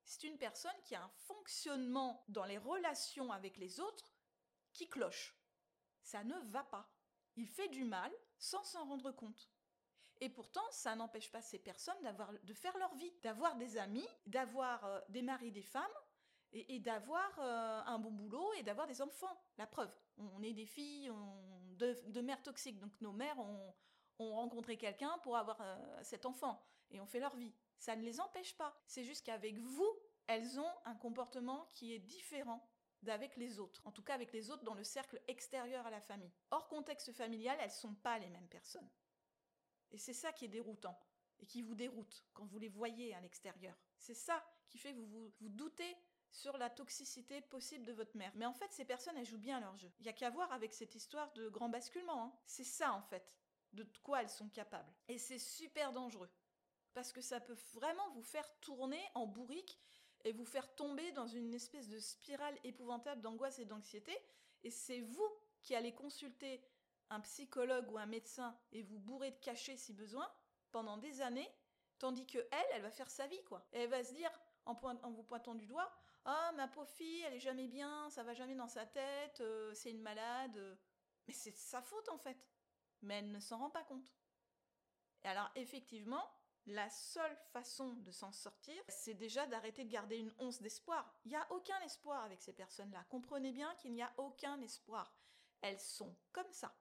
C'est 0.06 0.24
une 0.24 0.38
personne 0.38 0.72
qui 0.84 0.96
a 0.96 1.04
un 1.04 1.12
fonctionnement 1.28 2.24
dans 2.28 2.46
les 2.46 2.58
relations 2.58 3.32
avec 3.32 3.58
les 3.58 3.80
autres 3.80 4.14
qui 4.74 4.90
cloche. 4.90 5.36
Ça 6.02 6.24
ne 6.24 6.38
va 6.52 6.64
pas. 6.64 6.90
Il 7.36 7.48
fait 7.48 7.70
du 7.70 7.86
mal 7.86 8.12
sans 8.38 8.64
s'en 8.64 8.86
rendre 8.86 9.12
compte. 9.12 9.53
Et 10.22 10.30
pourtant, 10.30 10.64
ça 10.72 10.96
n'empêche 10.96 11.32
pas 11.32 11.42
ces 11.42 11.60
personnes 11.60 11.98
de 12.44 12.54
faire 12.54 12.78
leur 12.78 12.94
vie, 12.96 13.12
d'avoir 13.24 13.56
des 13.58 13.78
amis, 13.78 14.08
d'avoir 14.26 14.86
euh, 14.86 15.00
des 15.10 15.22
maris, 15.22 15.52
des 15.52 15.64
femmes, 15.64 15.84
et, 16.54 16.80
d'avoir 16.80 17.32
euh, 17.40 17.82
un 17.86 18.00
bon 18.00 18.12
boulot 18.12 18.54
et 18.54 18.64
d'avoir 18.64 18.88
des 18.88 19.02
enfants. 19.02 19.42
La 19.58 19.68
preuve, 19.68 19.92
on, 20.18 20.42
est 20.44 20.54
des 20.54 20.66
filles 20.66 21.12
de, 21.78 22.22
mères 22.22 22.42
toxiques, 22.44 22.80
donc 22.80 22.92
nos 23.02 23.12
mères 23.12 23.40
ont, 23.40 23.74
rencontré 24.20 24.78
quelqu'un 24.78 25.18
pour 25.24 25.36
avoir 25.36 25.60
euh, 25.60 25.76
cet 26.02 26.26
enfant, 26.26 26.64
et 26.92 27.02
ont 27.02 27.06
fait 27.06 27.20
leur 27.20 27.36
vie. 27.36 27.54
Ça 27.78 27.96
ne 27.96 28.04
les 28.04 28.22
empêche 28.22 28.56
pas. 28.56 28.74
C'est 28.86 29.04
juste 29.04 29.26
qu'avec 29.26 29.58
vous, 29.58 29.92
elles 30.28 30.60
ont 30.60 30.72
un 30.86 30.96
comportement 30.96 31.68
qui 31.74 31.94
est 31.94 32.00
différent 32.00 32.66
d'avec 33.02 33.36
les 33.36 33.60
autres, 33.60 33.82
en 33.86 33.92
tout 33.92 34.02
cas 34.02 34.14
avec 34.14 34.32
les 34.32 34.50
autres 34.50 34.64
dans 34.64 34.76
le 34.76 34.86
cercle 34.86 35.22
extérieur 35.28 35.86
à 35.86 35.90
la 35.90 36.00
famille. 36.00 36.32
Hors 36.52 36.70
contexte 36.70 37.12
familial, 37.12 37.58
elles 37.60 37.72
sont 37.72 37.96
pas 37.96 38.18
les 38.18 38.30
mêmes 38.30 38.48
personnes. 38.48 38.90
Et 39.94 39.98
c'est 39.98 40.14
ça 40.14 40.34
qui 40.34 40.46
est 40.46 40.50
déroutant 40.50 41.00
et 41.40 41.46
qui 41.46 41.62
vous 41.62 41.76
déroute 41.76 42.26
quand 42.34 42.46
vous 42.46 42.60
les 42.60 42.70
voyez 42.70 43.14
à 43.14 43.22
l'extérieur. 43.22 43.76
C'est 43.98 44.14
ça 44.14 44.44
qui 44.68 44.78
fait 44.78 44.94
que 44.94 45.00
vous, 45.00 45.32
vous, 45.40 45.50
doutez 45.50 45.96
sur 46.32 46.58
la 46.58 46.70
toxicité 46.70 47.42
possible 47.42 47.86
de 47.86 47.94
votre 47.94 48.18
mère. 48.18 48.32
Mais 48.36 48.46
en 48.46 48.54
fait, 48.54 48.72
ces 48.72 48.86
personnes, 48.86 49.18
elles 49.18 49.26
jouent 49.26 49.38
bien 49.38 49.60
leur 49.60 49.78
jeu. 49.78 49.92
Il 50.00 50.04
n'y 50.04 50.10
a 50.10 50.14
qu'à 50.14 50.30
voir 50.30 50.52
avec 50.52 50.74
cette 50.74 50.96
histoire 50.96 51.32
de 51.34 51.48
grand 51.48 51.70
basculement. 51.70 52.26
Hein. 52.26 52.34
C'est 52.46 52.64
ça, 52.64 52.94
en 52.94 53.02
fait, 53.04 53.36
de 53.74 53.86
quoi 54.02 54.22
elles 54.22 54.30
sont 54.30 54.50
capables. 54.50 54.92
Et 55.08 55.18
c'est 55.18 55.40
super 55.40 55.92
dangereux. 55.92 56.30
Parce 56.94 57.12
que 57.12 57.22
ça 57.22 57.40
peut 57.40 57.58
vraiment 57.74 58.10
vous 58.12 58.24
faire 58.24 58.48
tourner 58.62 59.02
en 59.14 59.28
bourrique 59.28 59.80
et 60.24 60.32
vous 60.32 60.46
faire 60.46 60.74
tomber 60.76 61.12
dans 61.12 61.28
une 61.28 61.54
espèce 61.54 61.90
de 61.90 62.00
spirale 62.00 62.58
épouvantable 62.64 63.22
d'angoisse 63.22 63.60
et 63.60 63.66
d'anxiété. 63.66 64.18
Et 64.64 64.72
c'est 64.72 65.02
vous 65.02 65.30
qui 65.62 65.76
allez 65.76 65.94
consulter 65.94 66.62
un 67.10 67.20
psychologue 67.22 67.92
ou 67.92 67.98
un 67.98 68.06
médecin 68.06 68.58
et 68.72 68.84
vous 68.84 69.00
bourrer 69.00 69.32
de 69.32 69.40
cachets 69.40 69.78
si 69.78 69.94
besoin 69.94 70.30
pendant 70.72 70.98
des 70.98 71.22
années, 71.22 71.50
tandis 72.00 72.26
que 72.26 72.40
elle, 72.40 72.66
elle 72.74 72.82
va 72.82 72.92
faire 72.92 73.10
sa 73.10 73.28
vie 73.28 73.44
quoi. 73.44 73.68
elle 73.72 73.90
va 73.90 74.04
se 74.04 74.14
dire 74.14 74.32
en, 74.66 74.76
vous 75.12 75.24
pointant 75.24 75.56
du 75.56 75.68
doigt, 75.68 75.92
ah 76.26 76.52
ma 76.56 76.68
pauvre 76.68 76.90
fille, 76.90 77.22
elle 77.24 77.34
est 77.34 77.40
jamais 77.40 77.68
bien, 77.68 78.10
ça 78.10 78.24
va 78.24 78.34
jamais 78.34 78.56
dans 78.56 78.68
sa 78.68 78.86
tête, 78.86 79.42
euh, 79.42 79.74
c'est 79.74 79.92
une 79.92 80.02
malade. 80.02 80.58
Euh. 80.58 80.76
Mais 81.28 81.34
c'est 81.34 81.56
sa 81.56 81.82
faute 81.82 82.10
en 82.10 82.18
fait. 82.18 82.48
Mais 83.02 83.16
elle 83.16 83.32
ne 83.32 83.40
s'en 83.40 83.58
rend 83.58 83.70
pas 83.70 83.84
compte. 83.84 84.14
Et 85.24 85.28
alors 85.28 85.50
effectivement, 85.56 86.24
la 86.66 86.90
seule 86.90 87.36
façon 87.52 87.94
de 87.94 88.12
s'en 88.12 88.32
sortir, 88.32 88.82
c'est 88.88 89.16
déjà 89.16 89.46
d'arrêter 89.48 89.84
de 89.84 89.90
garder 89.92 90.18
une 90.18 90.34
once 90.40 90.62
d'espoir. 90.62 91.14
Il 91.26 91.30
n'y 91.30 91.36
a 91.36 91.52
aucun 91.52 91.80
espoir 91.82 92.24
avec 92.24 92.42
ces 92.42 92.54
personnes-là. 92.54 93.06
Comprenez 93.10 93.52
bien 93.52 93.74
qu'il 93.76 93.94
n'y 93.94 94.02
a 94.02 94.14
aucun 94.18 94.62
espoir. 94.62 95.14
Elles 95.62 95.80
sont 95.80 96.16
comme 96.32 96.52
ça. 96.52 96.74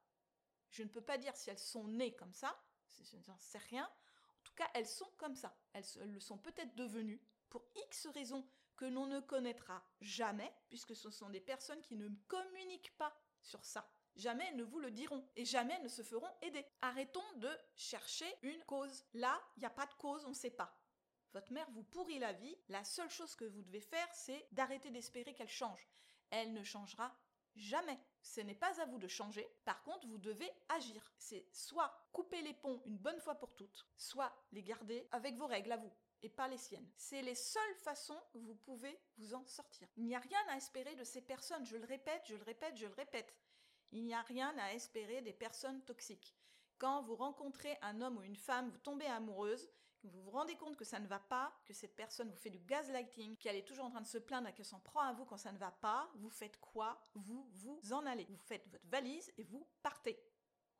Je 0.73 0.83
ne 0.83 0.89
peux 0.89 1.03
pas 1.03 1.19
dire 1.19 1.37
si 1.37 1.51
elles 1.51 1.59
sont 1.59 1.87
nées 1.87 2.15
comme 2.15 2.33
ça, 2.33 2.59
je 2.91 3.17
n'en 3.29 3.39
sais 3.39 3.59
rien. 3.59 3.85
En 3.85 4.43
tout 4.43 4.55
cas, 4.55 4.69
elles 4.75 4.87
sont 4.87 5.11
comme 5.19 5.37
ça. 5.37 5.55
Elles, 5.73 5.85
le 6.07 6.19
sont 6.19 6.39
peut-être 6.39 6.75
devenues 6.75 7.21
pour 7.49 7.65
X 7.89 8.07
raisons 8.09 8.47
que 8.77 8.87
l'on 8.87 9.07
ne 9.07 9.21
connaîtra 9.21 9.85
jamais, 10.01 10.53
puisque 10.69 10.97
ce 10.97 11.11
sont 11.11 11.29
des 11.29 11.41
personnes 11.41 11.83
qui 11.83 11.95
ne 11.95 12.09
communiquent 12.27 12.97
pas 12.97 13.15
sur 13.43 13.65
ça. 13.65 13.89
Jamais 14.17 14.51
ne 14.53 14.65
vous 14.65 14.79
le 14.79 14.91
diront 14.91 15.27
et 15.37 15.45
jamais 15.45 15.79
ne 15.81 15.89
se 15.89 16.03
feront 16.03 16.29
aider. 16.41 16.67
Arrêtons 16.81 17.21
de 17.37 17.51
chercher 17.75 18.27
une 18.43 18.65
cause. 18.65 19.05
Là, 19.15 19.41
il 19.57 19.61
n'y 19.61 19.67
a 19.67 19.71
pas 19.71 19.87
de 19.87 19.95
cause, 19.95 20.25
on 20.25 20.31
ne 20.31 20.35
sait 20.35 20.51
pas. 20.51 20.77
Votre 21.33 21.53
mère 21.53 21.71
vous 21.71 21.85
pourrit 21.85 22.19
la 22.19 22.33
vie. 22.33 22.57
La 22.69 22.85
seule 22.85 23.11
chose 23.11 23.35
que 23.35 23.45
vous 23.45 23.63
devez 23.63 23.81
faire, 23.81 24.09
c'est 24.15 24.47
d'arrêter 24.53 24.91
d'espérer 24.91 25.35
qu'elle 25.35 25.49
change. 25.49 25.87
Elle 26.31 26.53
ne 26.53 26.63
changera 26.63 27.15
Jamais. 27.55 27.99
Ce 28.23 28.41
n'est 28.41 28.55
pas 28.55 28.81
à 28.81 28.87
vous 28.87 28.99
de 28.99 29.09
changer. 29.09 29.49
Par 29.65 29.83
contre, 29.83 30.07
vous 30.07 30.19
devez 30.19 30.51
agir. 30.69 31.13
C'est 31.19 31.47
soit 31.53 31.93
couper 32.13 32.41
les 32.43 32.55
ponts 32.55 32.81
une 32.87 32.99
bonne 32.99 33.21
fois 33.21 33.35
pour 33.35 33.55
toutes, 33.55 33.87
soit 33.97 34.33
les 34.53 34.63
garder 34.63 35.07
avec 35.11 35.37
vos 35.37 35.47
règles 35.47 35.73
à 35.73 35.77
vous. 35.77 35.93
et 36.25 36.29
pas 36.29 36.47
les 36.47 36.59
siennes. 36.59 36.89
C'est 36.97 37.21
les 37.21 37.35
seules 37.35 37.75
façons 37.83 38.21
où 38.35 38.39
vous 38.39 38.55
pouvez 38.55 38.97
vous 39.17 39.35
en 39.35 39.45
sortir. 39.45 39.89
Il 39.97 40.05
n'y 40.05 40.15
a 40.15 40.21
rien 40.21 40.39
à 40.51 40.57
espérer 40.57 40.95
de 40.95 41.03
ces 41.03 41.21
personnes, 41.21 41.67
je 41.67 41.77
le 41.77 41.85
répète, 41.85 42.23
je 42.27 42.37
le 42.37 42.45
répète, 42.45 42.77
je 42.77 42.87
le 42.87 42.95
répète. 42.95 43.35
Il 43.91 44.05
n'y 44.05 44.15
a 44.15 44.23
rien 44.23 44.57
à 44.59 44.73
espérer 44.73 45.21
des 45.21 45.33
personnes 45.33 45.83
toxiques. 45.83 46.37
Quand 46.79 47.03
vous 47.03 47.17
rencontrez 47.17 47.77
un 47.83 48.01
homme 48.01 48.19
ou 48.19 48.23
une 48.23 48.37
femme, 48.37 48.71
vous 48.71 48.79
tombez 48.79 49.07
amoureuse, 49.07 49.69
vous 50.09 50.23
vous 50.23 50.31
rendez 50.31 50.57
compte 50.57 50.77
que 50.77 50.85
ça 50.85 50.99
ne 50.99 51.07
va 51.07 51.19
pas, 51.19 51.53
que 51.65 51.73
cette 51.73 51.95
personne 51.95 52.31
vous 52.31 52.37
fait 52.37 52.51
du 52.51 52.59
gaslighting, 52.61 53.37
qu'elle 53.37 53.57
est 53.57 53.67
toujours 53.67 53.87
en 53.87 53.91
train 53.91 54.01
de 54.01 54.07
se 54.07 54.19
plaindre 54.19 54.53
qu'elle 54.53 54.65
s'en 54.65 54.81
prend 54.81 55.01
à 55.01 55.13
vous 55.13 55.25
quand 55.25 55.37
ça 55.37 55.53
ne 55.53 55.59
va 55.59 55.71
pas, 55.71 56.11
vous 56.17 56.31
faites 56.31 56.59
quoi? 56.61 57.01
Vous 57.15 57.49
vous 57.53 57.93
en 57.93 58.05
allez. 58.07 58.25
Vous 58.25 58.37
faites 58.37 58.69
votre 58.69 58.87
valise 58.87 59.33
et 59.39 59.45
vous 59.45 59.67
partez. 59.83 60.19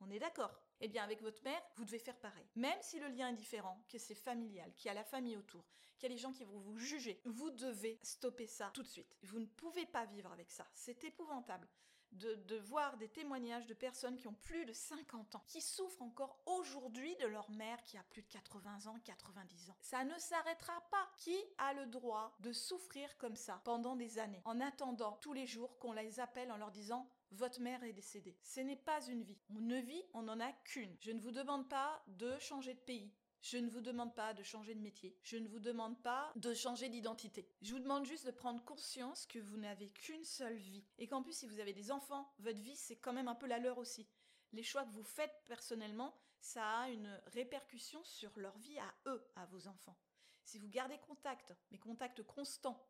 On 0.01 0.11
est 0.11 0.19
d'accord? 0.19 0.53
Eh 0.81 0.89
bien, 0.89 1.05
avec 1.05 1.23
votre 1.23 1.43
mère, 1.45 1.63
vous 1.77 1.85
devez 1.85 2.01
faire 2.01 2.19
pareil. 2.19 2.47
Même 2.57 2.79
si 2.81 2.99
le 2.99 3.07
lien 3.09 3.29
est 3.29 3.35
différent, 3.35 3.85
que 3.89 3.99
c'est 3.99 4.17
familial, 4.17 4.73
qu'il 4.75 4.89
y 4.89 4.91
a 4.91 4.95
la 4.95 5.05
famille 5.05 5.37
autour, 5.37 5.65
qu'il 5.97 6.09
y 6.09 6.13
a 6.13 6.15
les 6.15 6.21
gens 6.21 6.33
qui 6.33 6.45
vont 6.45 6.59
vous 6.59 6.77
juger, 6.77 7.21
vous 7.25 7.51
devez 7.51 8.01
stopper 8.03 8.49
ça 8.49 8.71
tout 8.75 8.83
de 8.83 8.89
suite. 8.89 9.17
Vous 9.23 9.39
ne 9.39 9.47
pouvez 9.47 9.87
pas 9.87 10.07
vivre 10.07 10.33
avec 10.33 10.51
ça. 10.51 10.67
C'est 10.75 11.05
épouvantable 11.05 11.69
de, 12.13 12.59
voir 12.59 12.97
des 12.97 13.09
témoignages 13.09 13.67
de 13.67 13.75
personnes 13.75 14.17
qui 14.17 14.29
ont 14.29 14.37
plus 14.43 14.65
de 14.65 14.73
50 14.73 15.35
ans, 15.35 15.45
qui 15.47 15.61
souffrent 15.61 16.03
encore 16.03 16.41
aujourd'hui 16.47 17.17
de 17.17 17.27
leur 17.27 17.51
mère 17.51 17.83
qui 17.85 17.97
a 17.97 18.03
plus 18.05 18.23
de 18.23 18.29
80 18.29 18.87
ans, 18.87 18.97
90 19.05 19.71
ans. 19.71 19.77
Ça 19.81 20.05
ne 20.05 20.19
s'arrêtera 20.19 20.81
pas. 20.91 21.09
Qui 21.19 21.37
a 21.59 21.73
le 21.75 21.87
droit 21.87 22.37
de 22.41 22.53
souffrir 22.53 23.17
comme 23.19 23.37
ça 23.37 23.61
pendant 23.65 23.97
des 23.97 24.19
années, 24.19 24.43
en 24.45 24.61
attendant 24.61 25.19
tous 25.21 25.33
les 25.33 25.47
jours 25.47 25.79
qu'on 25.79 25.93
les 25.93 26.21
appelle 26.21 26.51
en 26.51 26.57
leur 26.57 26.71
disant 26.71 27.09
votre 27.33 27.61
mère 27.61 27.83
est 27.85 27.93
décédée. 27.93 28.37
Ce 28.43 28.61
n'est 28.61 28.77
pas 28.77 29.01
une 29.07 29.23
vie. 29.23 29.39
Une 29.51 29.81
vie, 29.81 30.03
on 30.13 30.23
n'en 30.23 30.41
a 30.41 30.53
qu'une. 30.65 30.95
Je 31.01 31.13
ne 31.13 31.21
vous 31.21 31.31
demande 31.31 31.69
pas 31.69 32.03
de 32.09 32.39
changer 32.39 32.75
de 32.75 32.81
pays. 32.81 33.13
Je 33.43 33.59
ne 33.59 33.69
vous 33.69 33.81
demande 33.81 34.15
pas 34.15 34.35
de 34.35 34.45
changer 34.45 34.73
de 34.75 34.81
métier. 34.81 35.19
Je 35.25 35.37
ne 35.37 35.49
vous 35.49 35.59
demande 35.59 36.01
pas 36.01 36.33
de 36.37 36.55
changer 36.55 36.89
d'identité. 36.89 37.49
Je 37.61 37.73
vous 37.73 37.81
demande 37.81 38.07
juste 38.07 38.25
de 38.25 38.31
prendre 38.31 38.65
conscience 38.65 39.27
que 39.27 39.41
vous 39.41 39.57
n'avez 39.57 39.91
qu'une 39.91 40.25
seule 40.25 40.57
vie. 40.57 40.85
Et 40.99 41.09
qu'en 41.09 41.25
plus, 41.25 41.37
si 41.37 41.47
vous 41.47 41.59
avez 41.59 41.73
des 41.73 41.91
enfants, 41.91 42.33
votre 42.39 42.61
vie, 42.61 42.77
c'est 42.77 42.97
quand 42.97 43.13
même 43.13 43.27
un 43.27 43.35
peu 43.35 43.47
la 43.47 43.59
leur 43.59 43.79
aussi. 43.79 44.09
Les 44.53 44.63
choix 44.63 44.85
que 44.85 44.93
vous 44.93 45.03
faites 45.03 45.35
personnellement, 45.47 46.15
ça 46.41 46.83
a 46.83 46.89
une 46.91 47.21
répercussion 47.27 48.03
sur 48.05 48.31
leur 48.39 48.57
vie 48.59 48.79
à 48.79 48.95
eux, 49.07 49.27
à 49.35 49.45
vos 49.47 49.67
enfants. 49.67 49.99
Si 50.45 50.59
vous 50.59 50.69
gardez 50.69 50.99
contact, 50.99 51.53
mais 51.73 51.79
contact 51.79 52.23
constant, 52.23 52.81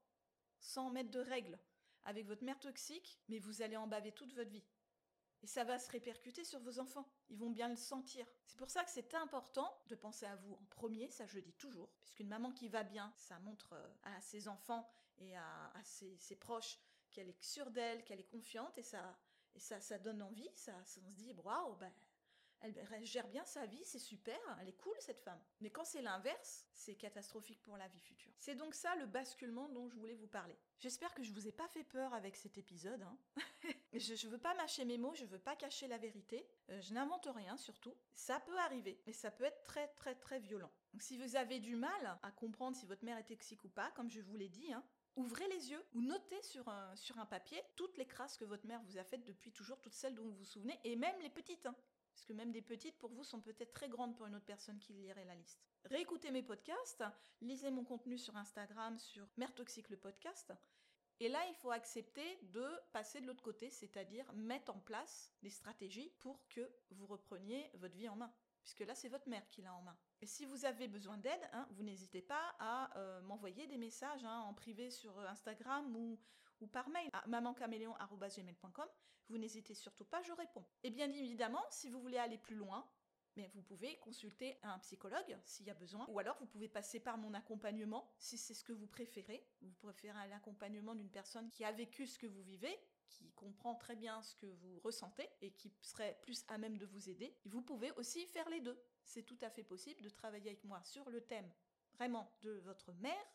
sans 0.58 0.90
mettre 0.90 1.10
de 1.10 1.20
règles, 1.20 1.58
avec 2.04 2.26
votre 2.26 2.44
mère 2.44 2.60
toxique, 2.60 3.18
mais 3.28 3.38
vous 3.38 3.62
allez 3.62 3.76
en 3.76 3.86
baver 3.86 4.12
toute 4.12 4.34
votre 4.34 4.50
vie. 4.50 4.64
Et 5.42 5.46
ça 5.46 5.64
va 5.64 5.78
se 5.78 5.90
répercuter 5.90 6.44
sur 6.44 6.60
vos 6.60 6.78
enfants. 6.78 7.08
Ils 7.28 7.36
vont 7.36 7.50
bien 7.50 7.68
le 7.68 7.76
sentir. 7.76 8.26
C'est 8.46 8.58
pour 8.58 8.70
ça 8.70 8.84
que 8.84 8.90
c'est 8.90 9.14
important 9.14 9.76
de 9.88 9.96
penser 9.96 10.26
à 10.26 10.36
vous 10.36 10.54
en 10.54 10.64
premier, 10.70 11.10
ça 11.10 11.26
je 11.26 11.40
dis 11.40 11.54
toujours. 11.54 11.88
Puisqu'une 12.00 12.28
maman 12.28 12.52
qui 12.52 12.68
va 12.68 12.84
bien, 12.84 13.12
ça 13.16 13.38
montre 13.40 13.72
euh, 13.72 13.88
à 14.04 14.20
ses 14.20 14.46
enfants 14.46 14.88
et 15.18 15.36
à, 15.36 15.72
ses, 15.84 16.36
proches 16.36 16.78
qu'elle 17.10 17.28
est 17.28 17.42
sûre 17.42 17.70
d'elle, 17.70 18.04
qu'elle 18.04 18.20
est 18.20 18.30
confiante 18.30 18.76
et 18.78 18.82
ça, 18.82 19.16
ça, 19.56 19.80
ça 19.80 19.98
donne 19.98 20.22
envie. 20.22 20.48
Ça, 20.54 20.72
on 20.80 20.84
se 20.84 21.00
dit, 21.00 21.34
waouh, 21.44 21.76
ben, 21.76 21.92
elle, 22.62 23.04
gère 23.04 23.28
bien 23.28 23.44
sa 23.44 23.66
vie, 23.66 23.82
c'est 23.84 23.98
super, 23.98 24.38
elle 24.60 24.68
est 24.68 24.76
cool 24.76 24.94
cette 24.98 25.20
femme. 25.20 25.40
Mais 25.60 25.70
quand 25.70 25.84
c'est 25.84 26.02
l'inverse, 26.02 26.66
c'est 26.72 26.94
catastrophique 26.94 27.62
pour 27.62 27.76
la 27.76 27.88
vie 27.88 28.00
future. 28.00 28.32
C'est 28.38 28.54
donc 28.54 28.74
ça 28.74 28.94
le 28.96 29.06
basculement 29.06 29.68
dont 29.68 29.88
je 29.88 29.96
voulais 29.96 30.14
vous 30.14 30.26
parler. 30.26 30.56
J'espère 30.78 31.14
que 31.14 31.22
je 31.22 31.32
vous 31.32 31.46
ai 31.46 31.52
pas 31.52 31.68
fait 31.68 31.84
peur 31.84 32.14
avec 32.14 32.36
cet 32.36 32.58
épisode. 32.58 33.02
Hein. 33.02 33.18
je, 33.92 34.14
je 34.14 34.28
veux 34.28 34.38
pas 34.38 34.54
mâcher 34.54 34.84
mes 34.84 34.98
mots, 34.98 35.14
je 35.14 35.24
veux 35.24 35.38
pas 35.38 35.56
cacher 35.56 35.86
la 35.88 35.98
vérité. 35.98 36.46
Euh, 36.70 36.80
je 36.80 36.92
n'invente 36.92 37.28
rien 37.34 37.56
surtout. 37.56 37.94
Ça 38.14 38.40
peut 38.40 38.58
arriver, 38.58 39.00
mais 39.06 39.12
ça 39.12 39.30
peut 39.30 39.44
être 39.44 39.62
très 39.64 39.88
très 39.88 40.14
très 40.14 40.40
violent. 40.40 40.70
Donc 40.92 41.02
si 41.02 41.16
vous 41.16 41.36
avez 41.36 41.60
du 41.60 41.76
mal 41.76 42.18
à 42.22 42.30
comprendre 42.32 42.76
si 42.76 42.86
votre 42.86 43.04
mère 43.04 43.18
est 43.18 43.24
toxique 43.24 43.64
ou 43.64 43.68
pas, 43.68 43.90
comme 43.92 44.10
je 44.10 44.20
vous 44.20 44.36
l'ai 44.36 44.48
dit, 44.48 44.72
hein, 44.72 44.84
Ouvrez 45.16 45.46
les 45.48 45.70
yeux 45.70 45.84
ou 45.92 46.00
notez 46.00 46.40
sur 46.40 46.66
un, 46.68 46.96
sur 46.96 47.18
un 47.18 47.26
papier 47.26 47.62
toutes 47.76 47.98
les 47.98 48.06
crasses 48.06 48.38
que 48.38 48.46
votre 48.46 48.66
mère 48.66 48.80
vous 48.84 48.96
a 48.96 49.04
faites 49.04 49.24
depuis 49.26 49.52
toujours, 49.52 49.78
toutes 49.80 49.92
celles 49.92 50.14
dont 50.14 50.24
vous 50.24 50.36
vous 50.36 50.44
souvenez, 50.44 50.78
et 50.84 50.96
même 50.96 51.20
les 51.20 51.28
petites. 51.28 51.66
Hein. 51.66 51.76
Parce 52.12 52.24
que 52.26 52.32
même 52.32 52.52
des 52.52 52.62
petites, 52.62 52.98
pour 52.98 53.10
vous, 53.10 53.24
sont 53.24 53.40
peut-être 53.40 53.72
très 53.72 53.88
grandes 53.88 54.16
pour 54.16 54.26
une 54.26 54.34
autre 54.34 54.44
personne 54.44 54.78
qui 54.78 54.92
lirait 54.92 55.24
la 55.24 55.34
liste. 55.34 55.64
Réécoutez 55.84 56.30
mes 56.30 56.42
podcasts, 56.42 57.04
lisez 57.40 57.70
mon 57.70 57.84
contenu 57.84 58.18
sur 58.18 58.36
Instagram, 58.36 58.98
sur 58.98 59.26
Mère 59.36 59.54
Toxique 59.54 59.88
le 59.88 59.96
podcast. 59.96 60.52
Et 61.20 61.28
là, 61.28 61.40
il 61.48 61.54
faut 61.54 61.70
accepter 61.70 62.38
de 62.42 62.66
passer 62.92 63.20
de 63.20 63.26
l'autre 63.26 63.42
côté, 63.42 63.70
c'est-à-dire 63.70 64.30
mettre 64.34 64.74
en 64.74 64.80
place 64.80 65.32
des 65.42 65.50
stratégies 65.50 66.10
pour 66.18 66.46
que 66.48 66.68
vous 66.90 67.06
repreniez 67.06 67.70
votre 67.74 67.96
vie 67.96 68.08
en 68.08 68.16
main. 68.16 68.32
Puisque 68.62 68.80
là, 68.80 68.94
c'est 68.94 69.08
votre 69.08 69.28
mère 69.28 69.48
qui 69.48 69.62
l'a 69.62 69.74
en 69.74 69.82
main. 69.82 69.96
Et 70.20 70.26
si 70.26 70.44
vous 70.44 70.64
avez 70.64 70.86
besoin 70.88 71.18
d'aide, 71.18 71.48
hein, 71.52 71.66
vous 71.70 71.82
n'hésitez 71.82 72.22
pas 72.22 72.54
à 72.58 72.96
euh, 72.96 73.20
m'envoyer 73.22 73.66
des 73.66 73.76
messages 73.76 74.24
hein, 74.24 74.40
en 74.40 74.54
privé 74.54 74.90
sur 74.90 75.18
Instagram 75.20 75.96
ou, 75.96 76.18
ou 76.62 76.66
par 76.68 76.88
mail 76.88 77.10
à 77.12 77.26
mamancaméléon.com. 77.26 78.86
Vous 79.28 79.38
n'hésitez 79.38 79.74
surtout 79.74 80.04
pas, 80.04 80.22
je 80.22 80.32
réponds. 80.32 80.64
Et 80.82 80.90
bien 80.90 81.10
évidemment, 81.10 81.64
si 81.70 81.90
vous 81.90 82.00
voulez 82.00 82.18
aller 82.18 82.38
plus 82.38 82.54
loin, 82.56 82.88
mais 83.36 83.50
vous 83.54 83.62
pouvez 83.62 83.98
consulter 83.98 84.58
un 84.62 84.78
psychologue 84.78 85.38
s'il 85.44 85.66
y 85.66 85.70
a 85.70 85.74
besoin, 85.74 86.06
ou 86.08 86.18
alors 86.18 86.36
vous 86.38 86.46
pouvez 86.46 86.68
passer 86.68 87.00
par 87.00 87.18
mon 87.18 87.32
accompagnement 87.34 88.12
si 88.18 88.36
c'est 88.36 88.54
ce 88.54 88.64
que 88.64 88.72
vous 88.72 88.86
préférez. 88.86 89.46
Vous 89.62 89.72
préférez 89.80 90.28
l'accompagnement 90.28 90.94
d'une 90.94 91.10
personne 91.10 91.50
qui 91.50 91.64
a 91.64 91.72
vécu 91.72 92.06
ce 92.06 92.18
que 92.18 92.26
vous 92.26 92.42
vivez, 92.42 92.78
qui 93.08 93.30
comprend 93.32 93.74
très 93.74 93.96
bien 93.96 94.22
ce 94.22 94.36
que 94.36 94.46
vous 94.46 94.80
ressentez 94.80 95.28
et 95.40 95.52
qui 95.52 95.72
serait 95.80 96.18
plus 96.22 96.44
à 96.48 96.58
même 96.58 96.76
de 96.76 96.86
vous 96.86 97.08
aider. 97.08 97.34
Vous 97.44 97.62
pouvez 97.62 97.90
aussi 97.92 98.26
faire 98.26 98.48
les 98.50 98.60
deux. 98.60 98.78
C'est 99.04 99.22
tout 99.22 99.38
à 99.40 99.50
fait 99.50 99.64
possible 99.64 100.02
de 100.02 100.10
travailler 100.10 100.50
avec 100.50 100.64
moi 100.64 100.82
sur 100.82 101.08
le 101.10 101.22
thème 101.22 101.50
vraiment 101.94 102.30
de 102.42 102.52
votre 102.64 102.92
mère 102.94 103.26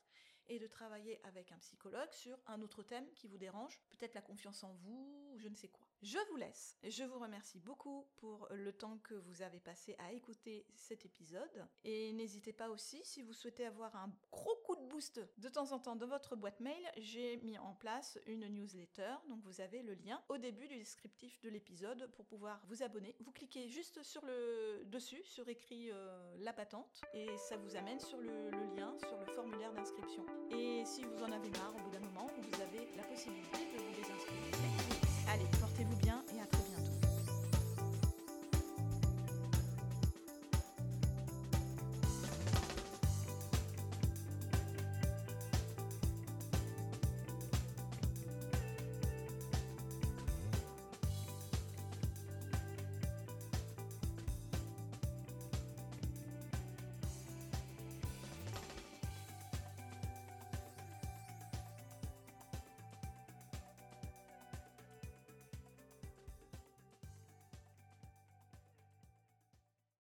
et 0.49 0.59
de 0.59 0.67
travailler 0.67 1.19
avec 1.23 1.51
un 1.51 1.57
psychologue 1.57 2.11
sur 2.11 2.37
un 2.47 2.61
autre 2.61 2.83
thème 2.83 3.05
qui 3.15 3.27
vous 3.27 3.37
dérange, 3.37 3.79
peut-être 3.89 4.15
la 4.15 4.21
confiance 4.21 4.63
en 4.63 4.73
vous, 4.73 5.35
je 5.37 5.47
ne 5.47 5.55
sais 5.55 5.67
quoi. 5.67 5.87
Je 6.01 6.17
vous 6.29 6.37
laisse. 6.37 6.77
Je 6.83 7.03
vous 7.03 7.19
remercie 7.19 7.59
beaucoup 7.59 8.07
pour 8.17 8.47
le 8.51 8.71
temps 8.71 8.97
que 8.99 9.15
vous 9.15 9.41
avez 9.41 9.59
passé 9.59 9.95
à 9.97 10.13
écouter 10.13 10.65
cet 10.75 11.05
épisode. 11.05 11.67
Et 11.83 12.13
n'hésitez 12.13 12.53
pas 12.53 12.69
aussi, 12.69 13.03
si 13.03 13.21
vous 13.23 13.33
souhaitez 13.33 13.65
avoir 13.65 13.95
un 13.95 14.13
gros 14.31 14.55
coup 14.65 14.75
de 14.97 15.49
temps 15.49 15.71
en 15.71 15.79
temps 15.79 15.95
dans 15.95 16.07
votre 16.07 16.35
boîte 16.35 16.59
mail, 16.59 16.81
j'ai 16.97 17.37
mis 17.37 17.57
en 17.59 17.73
place 17.73 18.17
une 18.25 18.47
newsletter. 18.47 19.13
Donc 19.29 19.39
vous 19.43 19.61
avez 19.61 19.83
le 19.83 19.93
lien 19.93 20.19
au 20.29 20.37
début 20.37 20.67
du 20.67 20.75
descriptif 20.77 21.39
de 21.41 21.49
l'épisode 21.49 22.09
pour 22.15 22.25
pouvoir 22.25 22.59
vous 22.67 22.81
abonner. 22.81 23.15
Vous 23.19 23.31
cliquez 23.31 23.67
juste 23.67 24.01
sur 24.01 24.25
le 24.25 24.83
dessus, 24.85 25.21
sur 25.23 25.47
écrit 25.49 25.91
euh, 25.91 26.35
la 26.39 26.51
patente, 26.51 27.01
et 27.13 27.27
ça 27.37 27.57
vous 27.57 27.75
amène 27.75 27.99
sur 27.99 28.19
le, 28.19 28.49
lien, 28.75 28.95
sur 28.99 29.17
le 29.17 29.25
formulaire 29.33 29.71
d'inscription. 29.73 30.25
Et 30.51 30.83
si 30.85 31.03
vous 31.03 31.23
en 31.23 31.31
avez 31.31 31.49
marre 31.51 31.75
au 31.75 31.83
bout 31.83 31.91
d'un 31.91 31.99
moment, 31.99 32.27
vous 32.35 32.61
avez 32.61 32.89
la 32.95 33.03
possibilité 33.03 33.59
de 33.73 33.77
vous 33.77 33.93
désinscrire. 33.95 34.37
Allez, 35.29 35.45
portez-vous. 35.59 35.86